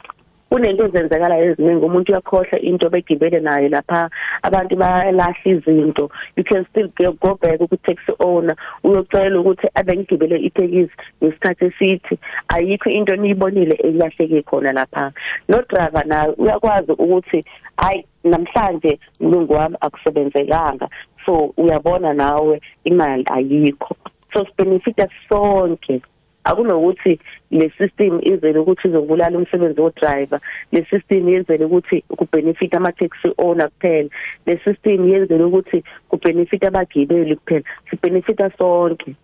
kunento 0.50 0.86
ezenzakala 0.86 1.38
eziningi 1.38 1.86
umuntu 1.86 2.12
uyakhohlwa 2.12 2.60
into 2.60 2.90
begibele 2.90 3.40
nayo 3.40 3.70
lapha 3.70 4.10
abantu 4.44 4.76
bayalahla 4.76 5.36
izinto. 5.46 6.10
You 6.36 6.44
can 6.44 6.66
still 6.72 6.88
go 7.22 7.36
back 7.36 7.60
ku 7.60 7.78
taxi 7.78 8.14
owner. 8.20 8.56
Uyocela 8.84 9.40
ukuthi 9.40 9.68
abengigibele 9.76 10.38
itekisi 10.38 10.94
ngesikhathi 11.24 11.66
esithi 11.66 12.20
ayikho 12.48 12.90
into 12.90 13.16
niyibonile 13.16 13.76
elahleke 13.76 14.42
khona 14.44 14.72
lapha. 14.74 15.12
No 15.48 15.62
driver 15.70 16.06
naye 16.06 16.34
uyakwazi 16.38 16.92
ukuthi 16.92 17.44
hayi 17.78 18.06
namhlanje 18.24 19.00
mlungu 19.20 19.54
wami 19.54 19.76
akusebenzekanga. 19.82 20.90
So 21.26 21.54
uyabona 21.58 22.14
nawe 22.14 22.62
imali 22.84 23.26
ayikho. 23.28 23.96
So 24.34 24.46
sibenefita 24.46 25.08
sonke. 25.30 26.02
Akunokuthi 26.50 27.20
le 27.52 27.70
system 27.78 28.20
izele 28.32 28.60
ukuthi 28.60 28.88
izobulala 28.88 29.38
umsebenzi 29.38 29.82
wodriver 29.82 30.40
le 30.72 30.86
system 30.90 31.30
yenzele 31.30 31.66
ukuthi 31.66 32.04
kubenefit 32.18 32.74
ama 32.74 32.92
taxi 32.92 33.30
owner 33.38 33.70
kuphela 33.70 34.10
le 34.46 34.60
system 34.66 35.10
yenzele 35.12 35.44
ukuthi 35.44 35.84
kubenefit 36.10 36.64
abagibeli 36.64 37.36
kuphela 37.36 37.64
sibenefita 37.90 38.50
sonke. 38.58 39.16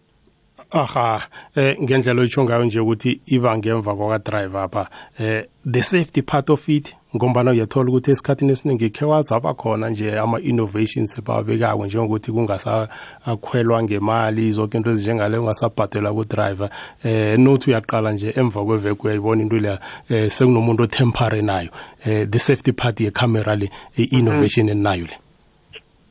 Aha 0.76 1.22
eh 1.56 1.78
ngendlela 1.82 2.22
oyitsho 2.22 2.44
ngayo 2.44 2.66
nje 2.66 2.80
ukuthi 2.80 3.22
iba 3.26 3.58
ngemva 3.58 3.96
kwa 3.96 4.20
driver 4.20 4.62
apha. 4.62 4.90
Eh 5.20 5.44
the 5.72 5.84
safety 5.84 6.22
part 6.22 6.50
of 6.50 6.70
it 6.70 6.96
ngombana 7.16 7.52
uyathola 7.52 7.90
ukuthi 7.90 8.12
esikhathini 8.12 8.52
esiningi 8.52 8.90
khe 8.90 9.06
wazaba 9.06 9.54
khona 9.54 9.90
nje 9.90 10.20
ama-innovations 10.20 11.18
ebawabekako 11.18 11.86
njengokuthi 11.86 12.32
kungasakhwelwa 12.32 13.84
ngemali 13.84 14.52
zonke 14.52 14.78
into 14.78 14.92
ezinjengale 14.92 15.38
ungasabhadelwa 15.38 16.14
kudriver. 16.14 16.70
Eh 17.04 17.40
nothi 17.40 17.70
uyaqala 17.70 18.12
nje 18.12 18.34
emva 18.36 18.66
kweveke 18.66 19.02
uyayibona 19.04 19.42
into 19.42 19.60
leya 19.60 19.80
eh 20.10 20.32
sekunomuntu 20.32 20.84
otemporary 20.84 21.42
nayo. 21.42 21.70
Eh 22.06 22.28
the 22.30 22.40
safety 22.40 22.72
part 22.72 23.00
yecamera 23.00 23.56
le 23.56 23.70
i-innovation 23.98 24.70
enayo 24.70 25.06
le. 25.06 25.25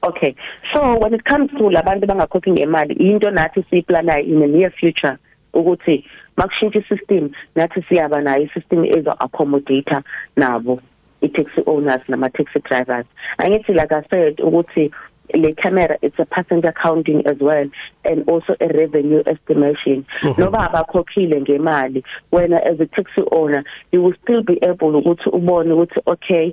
Okay. 0.05 0.35
So 0.73 0.99
when 0.99 1.15
it 1.15 1.25
comes 1.25 1.51
to 1.51 1.65
labantu 1.65 2.07
bangakhokhi 2.07 2.53
ngemali 2.53 2.97
into 3.01 3.31
nathi 3.31 3.65
siyiplanayo 3.71 4.27
in 4.27 4.41
the 4.41 4.47
near 4.47 4.71
future 4.71 5.19
ukuthi 5.55 6.05
makushintsha 6.37 6.79
isystem 6.81 7.31
nathi 7.57 7.83
siyaba 7.89 8.21
nayo 8.21 8.43
isystem 8.43 8.85
ezo 8.85 9.13
accommodator 9.13 10.03
nabo 10.37 10.81
i-taxi 11.23 11.63
owners 11.67 12.03
nama-taxi 12.09 12.61
drivers. 12.69 13.07
Angithi 13.39 13.75
like 13.75 13.93
i 13.93 14.03
said 14.11 14.37
ukuthi 14.37 14.93
le 15.35 15.55
camera 15.55 15.97
it's 16.03 16.19
a 16.19 16.27
passenger 16.27 16.73
counting 16.73 17.27
as 17.27 17.39
well 17.41 17.67
and 18.05 18.29
also 18.29 18.55
a 18.61 18.69
revenue 18.69 19.23
estimation. 19.27 20.05
Uh-huh. 20.23 20.35
Noba 20.35 20.71
abakhokhile 20.71 21.41
ngemali 21.41 22.05
wena 22.33 22.61
as 22.67 22.79
a 22.81 22.87
taxi 22.87 23.23
owner 23.33 23.65
you 23.93 24.03
will 24.03 24.15
still 24.23 24.43
be 24.43 24.59
able 24.63 24.93
ukuthi 24.93 25.31
ubone 25.31 25.73
ukuthi 25.73 26.01
okay 26.07 26.53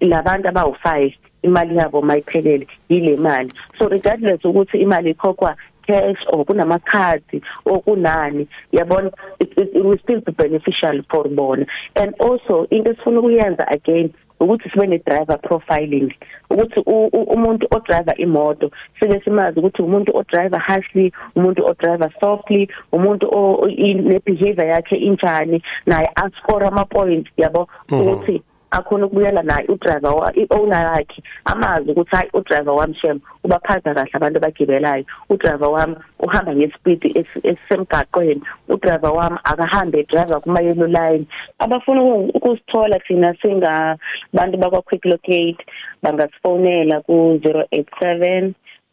labantu 0.00 0.48
abawu5 0.48 1.14
imali 1.42 1.76
yabo 1.76 2.02
mayiphelele 2.02 2.66
yile 2.88 3.16
mali. 3.16 3.52
So 3.78 3.88
regardless 3.88 4.44
ukuthi 4.44 4.78
imali 4.78 5.10
ikhokhwa 5.10 5.56
cash 5.86 6.22
or 6.32 6.44
kunamakhadi 6.44 7.42
or 7.64 7.82
kunani 7.82 8.46
yabona 8.72 9.12
it, 9.38 9.52
it, 9.56 9.70
it 9.74 9.84
will 9.84 9.98
still 9.98 10.20
be 10.20 10.32
beneficial 10.32 11.02
for 11.10 11.28
bona. 11.28 11.66
And 11.96 12.14
also 12.20 12.66
into 12.70 12.90
esifuna 12.90 13.20
ukuyenza 13.20 13.66
again 13.70 14.14
ukuthi 14.40 14.70
sibe 14.70 14.86
ne 14.88 14.98
driver 14.98 15.38
profiling. 15.38 16.12
Ukuthi 16.50 16.80
umuntu 16.80 17.66
o 17.70 17.80
driver 17.80 18.14
imoto 18.18 18.70
sibe 19.00 19.20
simazi 19.24 19.58
ukuthi 19.58 19.82
umuntu 19.82 20.10
o 20.14 20.22
driver 20.22 20.58
harshly 20.58 21.12
umuntu 21.36 21.64
o 21.64 21.74
driver 21.74 22.10
softly 22.20 22.68
umuntu 22.92 23.28
o 23.32 23.66
ne 23.66 24.18
behavior 24.18 24.66
yakhe 24.66 24.96
injani 24.96 25.62
naye 25.86 26.08
a 26.16 26.30
score 26.38 26.66
ama 26.66 26.84
points 26.84 27.30
yabo? 27.36 27.68
Mhm. 27.90 28.00
ukuthi 28.00 28.42
akhona 28.70 29.06
ukubuyela 29.06 29.42
naye 29.42 29.66
udriver 29.68 30.32
i-owner 30.34 30.96
yakhe 30.96 31.22
amazi 31.44 31.90
ukuthi 31.90 32.16
hayi 32.16 32.30
udriver 32.34 32.74
wami 32.74 32.94
shem 32.94 33.20
ubaphatha 33.44 33.94
kahle 33.94 34.10
abantu 34.14 34.38
abagibelayo. 34.38 35.04
Udriver 35.30 35.68
wami 35.68 35.96
uhamba 36.18 36.54
ngespeed 36.54 37.02
esisemgaqweni 37.44 38.42
udriver 38.68 39.12
wami 39.12 39.38
akahambe 39.44 40.06
driver 40.08 40.40
kuma 40.40 40.60
yellow 40.60 40.86
line. 40.86 41.26
Abafuna 41.58 42.02
ukusithola 42.34 42.98
thina 43.06 43.34
singabantu 43.42 44.58
bakwa 44.58 44.82
quick 44.82 45.04
locate 45.04 45.64
bangasifonela 46.02 47.00
ku 47.06 47.38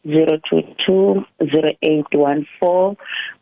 087 0.08 1.28
0220814 1.42 2.96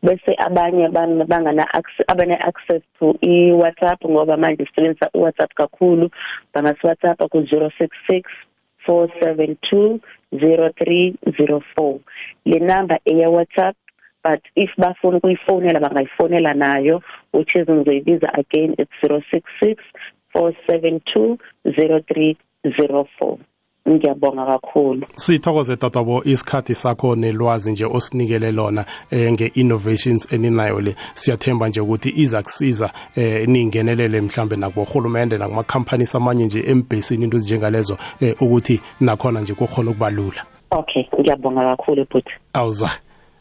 bese 0.04 0.36
abanye 0.38 0.90
bangana 0.90 1.68
abane 2.08 2.36
access 2.50 2.82
to 3.00 3.16
i 3.22 3.52
WhatsApp 3.52 4.06
ngoba 4.06 4.38
manje 4.38 4.66
sisebenzisa 4.66 5.10
u 5.14 5.22
WhatsApp 5.22 5.54
kakhulu. 5.54 6.10
Bangasi 6.54 6.88
WhatsApp 6.88 7.20
ku 7.32 7.38
066 7.42 8.24
472 8.88 10.00
0304 10.34 12.00
le 12.46 12.60
number 12.60 13.00
eya 13.06 13.30
WhatsApp 13.30 13.76
but 14.24 14.42
if 14.56 14.70
bafuna 14.78 15.18
ukuyifonela 15.18 15.80
bangayifonela 15.80 16.54
nayo 16.54 17.02
which 17.34 17.56
is 17.56 17.68
ngizoyibiza 17.70 18.30
again 18.34 18.76
it's 18.78 18.92
066 19.02 19.84
472 20.34 21.38
0304 21.66 23.55
ngiyabonga 23.90 24.46
kakhulu. 24.46 25.08
Sithokoze 25.16 25.78
tatwabo 25.78 26.24
isikhathi 26.24 26.76
sakho 26.76 27.16
nelwazi 27.16 27.72
nje 27.72 27.86
osinikele 27.86 28.52
lona 28.52 28.86
eh, 29.12 29.34
nge-innovations 29.34 30.34
eninayo 30.34 30.82
le. 30.82 30.96
Siyathemba 31.14 31.68
nje 31.68 31.82
ukuthi 31.82 32.14
iza 32.16 32.44
kusiza 32.44 32.94
eh, 33.16 33.48
ningenelele 33.48 34.22
mhlambe 34.22 34.56
nakubohulumende 34.56 35.38
nakumakhampani 35.38 36.06
amanye 36.14 36.46
nje 36.46 36.64
embhesini 36.68 37.24
into 37.24 37.38
ezinjengalezo 37.38 37.98
eh, 38.22 38.42
ukuthi 38.42 38.82
nakhona 39.02 39.42
nje 39.42 39.54
kukhona 39.54 39.92
ukubalula 39.92 40.46
okay 40.72 41.04
ngiyabonga 41.20 41.62
kakhulu 41.76 42.06
bhuti. 42.12 42.32
Awuzwa. 42.54 42.90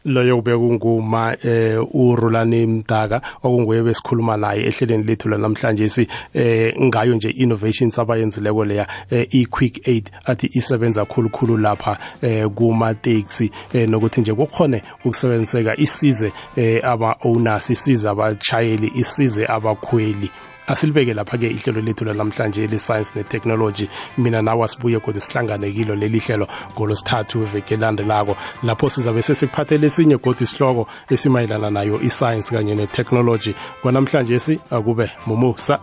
Loyo 0.04 0.36
kube 0.36 0.56
kunguma 0.56 1.36
eh 1.42 1.78
uRolani 1.94 2.66
Mdaka 2.66 3.22
okunguye 3.42 3.82
besikhuluma 3.82 4.36
naye 4.36 4.66
ehleleni 4.66 5.04
lethu 5.04 5.28
lanamhlanje 5.28 5.88
si 5.88 6.08
eh 6.34 6.74
ngayo 6.80 7.14
nje 7.14 7.30
innovations 7.30 7.98
abayenzileko 7.98 8.64
leya 8.64 8.86
eh, 9.10 9.26
i-quick 9.30 9.88
aid 9.88 10.10
athi 10.24 10.50
isebenza 10.52 11.04
khulukhulu 11.04 11.56
lapha 11.56 11.98
eh 12.22 12.48
kuma 12.48 12.94
taxi 12.94 13.50
eh, 13.72 13.88
nokuthi 13.88 14.20
nje 14.20 14.34
kukhone 14.34 14.82
ukusebenziseka 15.04 15.76
isize 15.76 16.32
eh 16.56 16.84
aba 16.84 17.16
owners 17.24 17.70
isize 17.70 18.08
abachayeli 18.08 18.92
isize 18.94 19.46
abakhweli. 19.46 20.30
Asilibeke 20.66 21.14
lapha-ke 21.14 21.46
ihlelo 21.46 21.80
lethu 21.80 22.04
lanamhlanje 22.04 22.66
le-science 22.66 23.12
ne-technology. 23.14 23.88
Mina 24.18 24.42
nawe 24.42 24.64
asibuye 24.64 24.98
kodwa 25.00 25.20
sihlangane 25.20 25.72
kilo 25.72 25.94
leli 25.94 26.18
hlelo 26.18 26.48
ngolosithathu 26.74 27.42
iveke 27.42 27.74
elandelako. 27.74 28.36
Lapho 28.62 28.90
sizabe 28.90 29.22
sesikuphathele 29.22 29.86
esinye 29.86 30.18
kodwa 30.18 30.42
isihloko 30.42 30.88
esimayelana 31.10 31.70
nayo 31.70 32.00
i-science 32.02 32.50
kanye 32.50 32.74
ne-technology. 32.74 33.54
Kwanamhlanje 33.82 34.38
si 34.38 34.60
akube 34.70 35.10
mumusa. 35.26 35.78